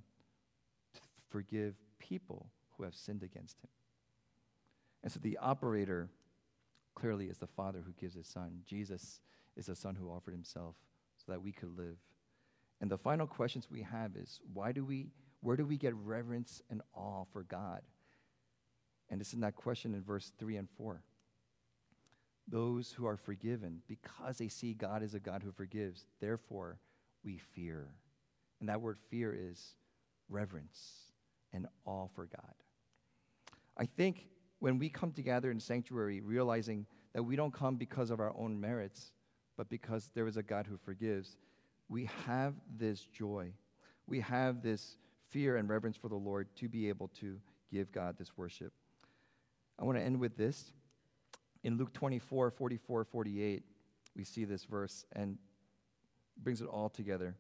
to 0.93 1.02
forgive 1.30 1.76
people 1.99 2.47
who 2.78 2.84
have 2.84 2.95
sinned 2.95 3.23
against 3.23 3.58
him. 3.60 3.69
And 5.04 5.12
so 5.12 5.20
the 5.22 5.38
operator 5.38 6.10
clearly 6.96 7.26
is 7.26 7.38
the 7.38 7.48
father 7.48 7.84
who 7.86 7.92
gives 7.94 8.16
his 8.16 8.28
son. 8.28 8.62
Jesus 8.66 9.20
is 9.58 9.66
the 9.66 9.76
son 9.76 9.96
who 9.96 10.10
offered 10.10 10.34
himself 10.34 10.76
so 11.18 11.32
that 11.32 11.42
we 11.42 11.52
could 11.52 11.78
live. 11.78 11.98
And 12.82 12.89
the 12.89 12.98
final 12.98 13.28
questions 13.28 13.68
we 13.70 13.82
have 13.82 14.16
is 14.16 14.39
why 14.54 14.72
do 14.72 14.84
we 14.84 15.08
where 15.42 15.58
do 15.58 15.66
we 15.66 15.78
get 15.78 15.94
reverence 15.96 16.62
and 16.70 16.82
awe 16.94 17.26
for 17.34 17.44
God? 17.44 17.82
And 19.10 19.20
it's 19.20 19.34
in 19.34 19.42
that 19.42 19.58
question 19.58 19.94
in 19.94 20.02
verse 20.02 20.32
3 20.39 20.56
and 20.56 20.70
4. 20.78 21.04
Those 22.48 22.94
who 22.94 23.06
are 23.06 23.18
forgiven, 23.18 23.82
because 23.88 24.38
they 24.38 24.48
see 24.48 24.74
God 24.74 25.04
as 25.04 25.13
a 25.13 25.20
God 25.20 25.44
who 25.44 25.52
forgives, 25.52 26.06
therefore 26.22 26.80
we 27.26 27.38
fear. 27.38 27.89
And 28.62 28.70
that 28.70 28.82
word 28.82 28.98
fear 29.10 29.36
is 29.38 29.76
reverence 30.30 31.12
and 31.52 31.68
awe 31.86 32.08
for 32.16 32.26
God. 32.26 32.54
I 33.78 33.86
think 33.86 34.28
when 34.63 34.80
we 34.80 34.88
come 34.88 35.12
together 35.12 35.52
in 35.52 35.60
sanctuary, 35.60 36.21
realizing 36.21 36.86
that 37.12 37.21
we 37.21 37.36
don't 37.36 37.54
come 37.54 37.76
because 37.76 38.10
of 38.10 38.21
our 38.21 38.34
own 38.38 38.58
merits, 38.58 39.12
but 39.58 39.67
because 39.67 40.10
there 40.15 40.26
is 40.26 40.38
a 40.38 40.41
God 40.41 40.65
who 40.65 40.78
forgives, 40.78 41.36
we 41.89 42.10
have 42.26 42.54
this 42.78 43.02
joy. 43.02 43.52
We 44.08 44.21
have 44.21 44.63
this 44.63 44.95
fear 45.28 45.58
and 45.58 45.67
reverence 45.67 45.97
for 45.97 46.08
the 46.08 46.15
Lord 46.15 46.47
to 46.56 46.69
be 46.69 46.88
able 46.88 47.10
to 47.19 47.41
give 47.73 47.91
God 47.91 48.15
this 48.17 48.38
worship. 48.38 48.71
I 49.78 49.84
want 49.84 49.97
to 49.97 50.02
end 50.02 50.17
with 50.17 50.38
this. 50.38 50.71
In 51.65 51.78
Luke 51.78 51.91
24, 51.91 52.52
44, 52.52 53.04
48, 53.04 53.63
we 54.15 54.23
see 54.23 54.45
this 54.45 54.63
verse 54.63 55.04
and 55.12 55.38
brings 56.41 56.62
it 56.62 56.67
all 56.67 56.88
together. 56.88 57.36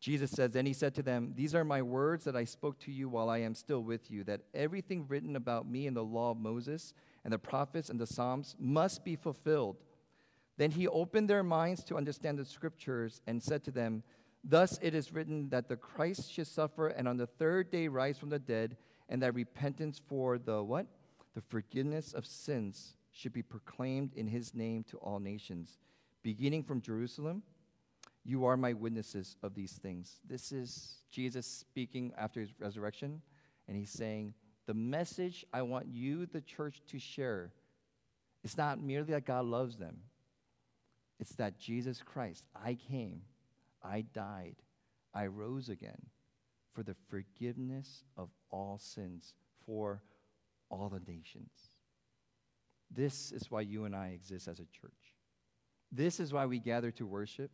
Jesus 0.00 0.30
says, 0.30 0.52
Then 0.52 0.66
he 0.66 0.72
said 0.72 0.94
to 0.94 1.02
them, 1.02 1.32
These 1.34 1.54
are 1.54 1.64
my 1.64 1.82
words 1.82 2.24
that 2.24 2.36
I 2.36 2.44
spoke 2.44 2.78
to 2.80 2.92
you 2.92 3.08
while 3.08 3.28
I 3.28 3.38
am 3.38 3.54
still 3.54 3.82
with 3.82 4.10
you, 4.10 4.22
that 4.24 4.42
everything 4.54 5.06
written 5.08 5.34
about 5.34 5.68
me 5.68 5.86
in 5.86 5.94
the 5.94 6.04
law 6.04 6.30
of 6.30 6.38
Moses 6.38 6.94
and 7.24 7.32
the 7.32 7.38
prophets 7.38 7.90
and 7.90 7.98
the 7.98 8.06
Psalms 8.06 8.54
must 8.60 9.04
be 9.04 9.16
fulfilled. 9.16 9.76
Then 10.56 10.70
he 10.70 10.88
opened 10.88 11.28
their 11.28 11.42
minds 11.42 11.84
to 11.84 11.96
understand 11.96 12.38
the 12.38 12.44
scriptures 12.44 13.22
and 13.26 13.42
said 13.42 13.64
to 13.64 13.70
them, 13.70 14.02
Thus 14.44 14.78
it 14.82 14.94
is 14.94 15.12
written 15.12 15.48
that 15.50 15.68
the 15.68 15.76
Christ 15.76 16.32
should 16.32 16.46
suffer 16.46 16.88
and 16.88 17.08
on 17.08 17.16
the 17.16 17.26
third 17.26 17.70
day 17.70 17.88
rise 17.88 18.18
from 18.18 18.30
the 18.30 18.38
dead, 18.38 18.76
and 19.08 19.22
that 19.22 19.34
repentance 19.34 20.00
for 20.06 20.38
the 20.38 20.62
what? 20.62 20.86
The 21.34 21.40
forgiveness 21.40 22.12
of 22.12 22.26
sins 22.26 22.94
should 23.10 23.32
be 23.32 23.42
proclaimed 23.42 24.14
in 24.14 24.26
his 24.26 24.54
name 24.54 24.84
to 24.90 24.96
all 24.98 25.18
nations, 25.18 25.78
beginning 26.22 26.62
from 26.62 26.80
Jerusalem. 26.80 27.42
You 28.28 28.44
are 28.44 28.58
my 28.58 28.74
witnesses 28.74 29.36
of 29.42 29.54
these 29.54 29.72
things. 29.72 30.20
This 30.28 30.52
is 30.52 31.00
Jesus 31.10 31.46
speaking 31.46 32.12
after 32.18 32.40
his 32.40 32.50
resurrection, 32.60 33.22
and 33.66 33.74
he's 33.74 33.88
saying, 33.88 34.34
The 34.66 34.74
message 34.74 35.46
I 35.50 35.62
want 35.62 35.86
you, 35.86 36.26
the 36.26 36.42
church, 36.42 36.82
to 36.88 36.98
share 36.98 37.54
is 38.44 38.58
not 38.58 38.82
merely 38.82 39.14
that 39.14 39.24
God 39.24 39.46
loves 39.46 39.78
them, 39.78 39.96
it's 41.18 41.34
that 41.36 41.58
Jesus 41.58 42.02
Christ, 42.02 42.44
I 42.54 42.74
came 42.74 43.22
I 43.82 44.02
died, 44.12 44.56
I 45.14 45.26
rose 45.26 45.70
again 45.70 46.06
for 46.74 46.82
the 46.82 46.96
forgiveness 47.08 48.04
of 48.16 48.28
all 48.50 48.78
sins 48.78 49.32
for 49.64 50.02
all 50.68 50.90
the 50.90 51.00
nations. 51.10 51.50
This 52.90 53.32
is 53.32 53.50
why 53.50 53.62
you 53.62 53.84
and 53.84 53.94
I 53.94 54.08
exist 54.08 54.48
as 54.48 54.58
a 54.58 54.66
church. 54.66 54.92
This 55.90 56.20
is 56.20 56.32
why 56.32 56.46
we 56.46 56.58
gather 56.58 56.90
to 56.92 57.06
worship. 57.06 57.50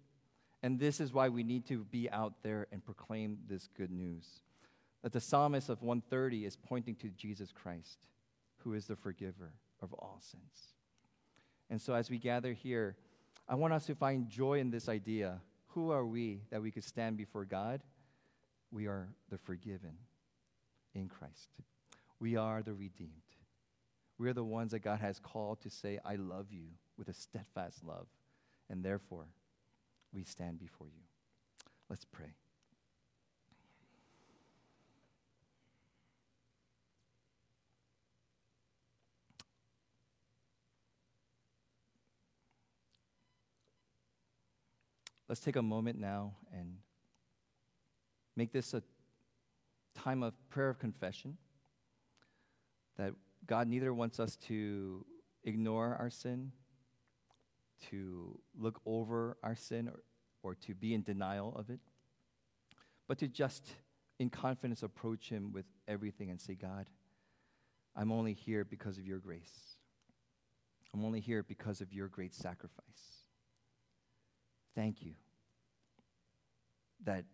And 0.65 0.81
this 0.81 0.99
is 0.99 1.13
why 1.13 1.29
we 1.29 1.43
need 1.43 1.67
to 1.67 1.85
be 1.85 2.09
out 2.11 2.43
there 2.43 2.69
and 2.73 2.83
proclaim 2.83 3.37
this 3.47 3.69
good 3.77 3.91
news. 3.91 4.41
That 5.03 5.13
the 5.13 5.21
psalmist 5.21 5.69
of 5.69 5.83
130 5.83 6.47
is 6.47 6.57
pointing 6.57 6.95
to 6.97 7.11
Jesus 7.11 7.53
Christ, 7.53 7.99
who 8.61 8.73
is 8.73 8.87
the 8.87 8.97
forgiver 8.97 9.53
of 9.83 9.93
all 9.93 10.23
sins. 10.23 10.73
And 11.69 11.83
so 11.83 11.93
as 11.93 12.09
we 12.09 12.17
gather 12.17 12.55
here, 12.55 12.97
I 13.47 13.57
want 13.57 13.75
us 13.75 13.85
to 13.89 13.95
find 13.95 14.31
joy 14.31 14.59
in 14.59 14.71
this 14.71 14.89
idea 14.89 15.43
who 15.67 15.91
are 15.91 16.07
we 16.07 16.41
that 16.49 16.63
we 16.63 16.71
could 16.71 16.85
stand 16.85 17.19
before 17.19 17.45
God? 17.45 17.83
We 18.71 18.87
are 18.87 19.11
the 19.29 19.37
forgiven 19.37 19.99
in 20.95 21.09
Christ. 21.11 21.51
We 22.21 22.37
are 22.37 22.63
the 22.63 22.73
redeemed. 22.73 23.11
We 24.17 24.31
are 24.31 24.35
the 24.35 24.43
ones 24.43 24.71
that 24.71 24.79
God 24.79 25.01
has 25.01 25.19
called 25.19 25.61
to 25.61 25.69
say, 25.69 25.99
I 26.07 26.15
love 26.15 26.47
you 26.51 26.69
with 26.97 27.09
a 27.09 27.13
steadfast 27.13 27.85
love. 27.85 28.07
And 28.71 28.83
therefore, 28.83 29.27
we 30.15 30.25
stand 30.25 30.59
before 30.59 30.87
you. 30.87 31.03
Let's 31.91 32.05
pray. 32.05 32.35
Let's 45.29 45.41
take 45.41 45.57
a 45.57 45.63
moment 45.63 45.99
now 45.99 46.35
and 46.53 46.77
make 48.37 48.53
this 48.53 48.75
a 48.75 48.83
time 49.95 50.23
of 50.23 50.35
prayer 50.49 50.69
of 50.69 50.79
confession 50.79 51.39
that 52.97 53.15
God 53.47 53.67
neither 53.67 53.93
wants 53.93 54.21
us 54.21 54.37
to 54.49 55.05
ignore 55.43 55.97
our 55.99 56.11
sin 56.11 56.53
to 57.91 58.39
look 58.59 58.81
over 58.87 59.37
our 59.43 59.57
sin, 59.57 59.89
or, 59.89 60.01
or 60.43 60.55
to 60.55 60.75
be 60.75 60.95
in 60.95 61.03
denial 61.03 61.55
of 61.57 61.71
it, 61.71 61.81
but 63.09 63.19
to 63.19 63.29
just 63.29 63.73
in 64.19 64.31
confidence 64.31 64.83
approach 64.83 65.29
Him 65.29 65.53
with 65.53 65.67
everything 65.89 66.31
and 66.31 66.41
say, 66.41 66.55
God, 66.55 66.89
I'm 67.97 68.13
only 68.13 68.33
here 68.33 68.65
because 68.65 68.99
of 68.99 69.07
your 69.07 69.19
grace. 69.19 69.77
I'm 70.93 71.05
only 71.05 71.21
here 71.21 71.43
because 71.43 71.81
of 71.81 71.93
your 71.93 72.09
great 72.09 72.35
sacrifice. 72.35 73.25
Thank 74.75 75.03
you 75.03 75.13
that 77.05 77.25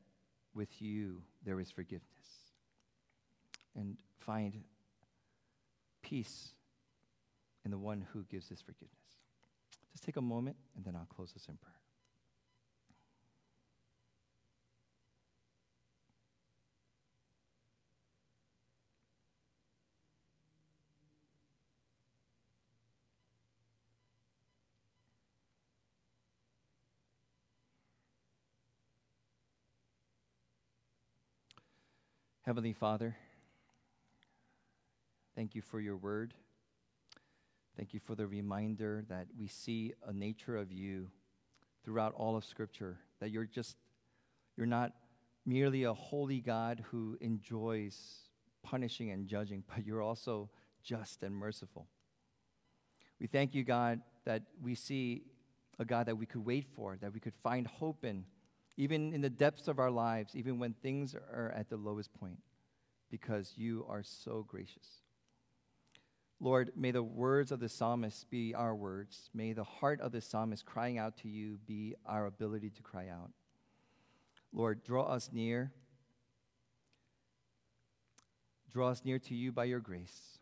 with 0.55 0.81
you 0.83 1.23
there 1.45 1.61
is 1.61 1.71
forgiveness. 1.71 2.07
And 3.77 3.97
find 4.19 4.65
peace 6.03 6.51
in 7.65 7.71
the 7.71 7.79
one 7.79 8.07
who 8.13 8.25
gives 8.25 8.49
this 8.49 8.61
forgiveness. 8.61 9.00
Just 9.93 10.05
take 10.05 10.17
a 10.17 10.23
moment 10.23 10.57
and 10.77 10.85
then 10.85 10.95
I'll 10.97 11.07
close 11.07 11.33
this 11.33 11.47
in 11.49 11.57
prayer. 11.57 11.75
Heavenly 32.43 32.73
Father, 32.73 33.17
thank 35.37 35.55
you 35.55 35.63
for 35.63 35.79
your 35.79 35.97
word. 35.97 36.35
Thank 37.81 37.95
you 37.95 38.01
for 38.01 38.15
the 38.15 38.27
reminder 38.27 39.07
that 39.09 39.29
we 39.39 39.47
see 39.47 39.95
a 40.07 40.13
nature 40.13 40.55
of 40.55 40.71
you 40.71 41.11
throughout 41.83 42.13
all 42.13 42.37
of 42.37 42.45
Scripture, 42.45 42.99
that 43.21 43.31
you're 43.31 43.47
just, 43.47 43.75
you're 44.55 44.67
not 44.67 44.93
merely 45.47 45.85
a 45.85 45.95
holy 45.95 46.41
God 46.41 46.85
who 46.91 47.17
enjoys 47.23 47.97
punishing 48.63 49.11
and 49.13 49.27
judging, 49.27 49.65
but 49.75 49.87
you're 49.87 50.03
also 50.03 50.51
just 50.83 51.23
and 51.23 51.35
merciful. 51.35 51.87
We 53.19 53.27
thank 53.29 53.55
you, 53.55 53.65
God, 53.65 54.03
that 54.27 54.43
we 54.63 54.75
see 54.75 55.23
a 55.79 55.87
God 55.87 56.05
that 56.05 56.19
we 56.19 56.27
could 56.27 56.45
wait 56.45 56.67
for, 56.77 56.99
that 57.01 57.15
we 57.15 57.19
could 57.19 57.35
find 57.43 57.67
hope 57.67 58.05
in 58.05 58.27
even 58.77 59.15
in 59.15 59.23
the 59.23 59.31
depths 59.31 59.69
of 59.69 59.79
our 59.79 59.91
lives, 59.91 60.37
even 60.37 60.59
when 60.59 60.75
things 60.83 61.15
are 61.15 61.51
at 61.57 61.71
the 61.71 61.79
lowest 61.79 62.13
point, 62.13 62.43
because 63.11 63.55
you 63.57 63.87
are 63.89 64.03
so 64.03 64.45
gracious. 64.47 65.00
Lord, 66.41 66.73
may 66.75 66.91
the 66.91 67.03
words 67.03 67.53
of 67.53 67.61
the 67.61 67.69
psalmist 67.69 68.31
be 68.31 68.55
our 68.55 68.75
words. 68.75 69.29
May 69.35 69.53
the 69.53 69.65
heart 69.65 70.01
of 70.01 70.13
the 70.13 70.23
psalmist 70.23 70.65
crying 70.65 70.97
out 70.97 71.19
to 71.19 71.29
you 71.29 71.59
be 71.67 71.95
our 72.07 72.25
ability 72.25 72.71
to 72.71 72.83
cry 72.83 73.09
out. 73.09 73.31
Lord, 74.53 74.83
draw 74.83 75.05
us 75.05 75.29
near. 75.33 75.71
Draw 78.73 78.89
us 78.89 79.03
near 79.05 79.19
to 79.19 79.35
you 79.35 79.53
by 79.53 79.65
your 79.65 79.81
grace. 79.81 80.39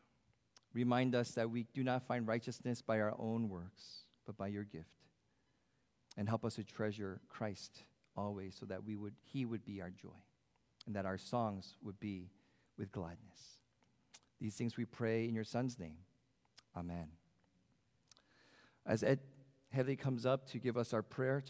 Remind 0.73 1.17
us 1.17 1.33
that 1.33 1.51
we 1.51 1.67
do 1.75 1.83
not 1.83 2.07
find 2.07 2.29
righteousness 2.29 2.81
by 2.81 3.01
our 3.01 3.15
own 3.19 3.49
works, 3.49 4.05
but 4.25 4.37
by 4.37 4.47
your 4.47 4.65
gift. 4.65 4.87
And 6.17 6.29
help 6.29 6.45
us 6.45 6.55
to 6.55 6.65
treasure 6.65 7.21
Christ 7.29 7.85
always 8.17 8.57
so 8.59 8.67
that 8.67 8.85
we 8.85 8.95
would, 8.95 9.15
he 9.25 9.45
would 9.45 9.65
be 9.65 9.81
our 9.81 9.91
joy 9.91 10.09
and 10.87 10.95
that 10.95 11.07
our 11.07 11.19
songs 11.19 11.75
would 11.83 11.99
be 11.99 12.31
with 12.77 12.93
gladness. 12.93 13.58
These 14.41 14.55
things 14.55 14.77
we 14.77 14.85
pray 14.85 15.29
in 15.29 15.35
your 15.35 15.45
Son's 15.45 15.79
name. 15.79 15.99
Amen. 16.77 17.09
As 18.87 19.03
Ed 19.03 19.21
Headley 19.71 19.97
comes 19.97 20.25
up 20.25 20.47
to 20.51 20.59
give 20.59 20.77
us 20.77 20.95
our 20.95 21.03
prayer, 21.03 21.41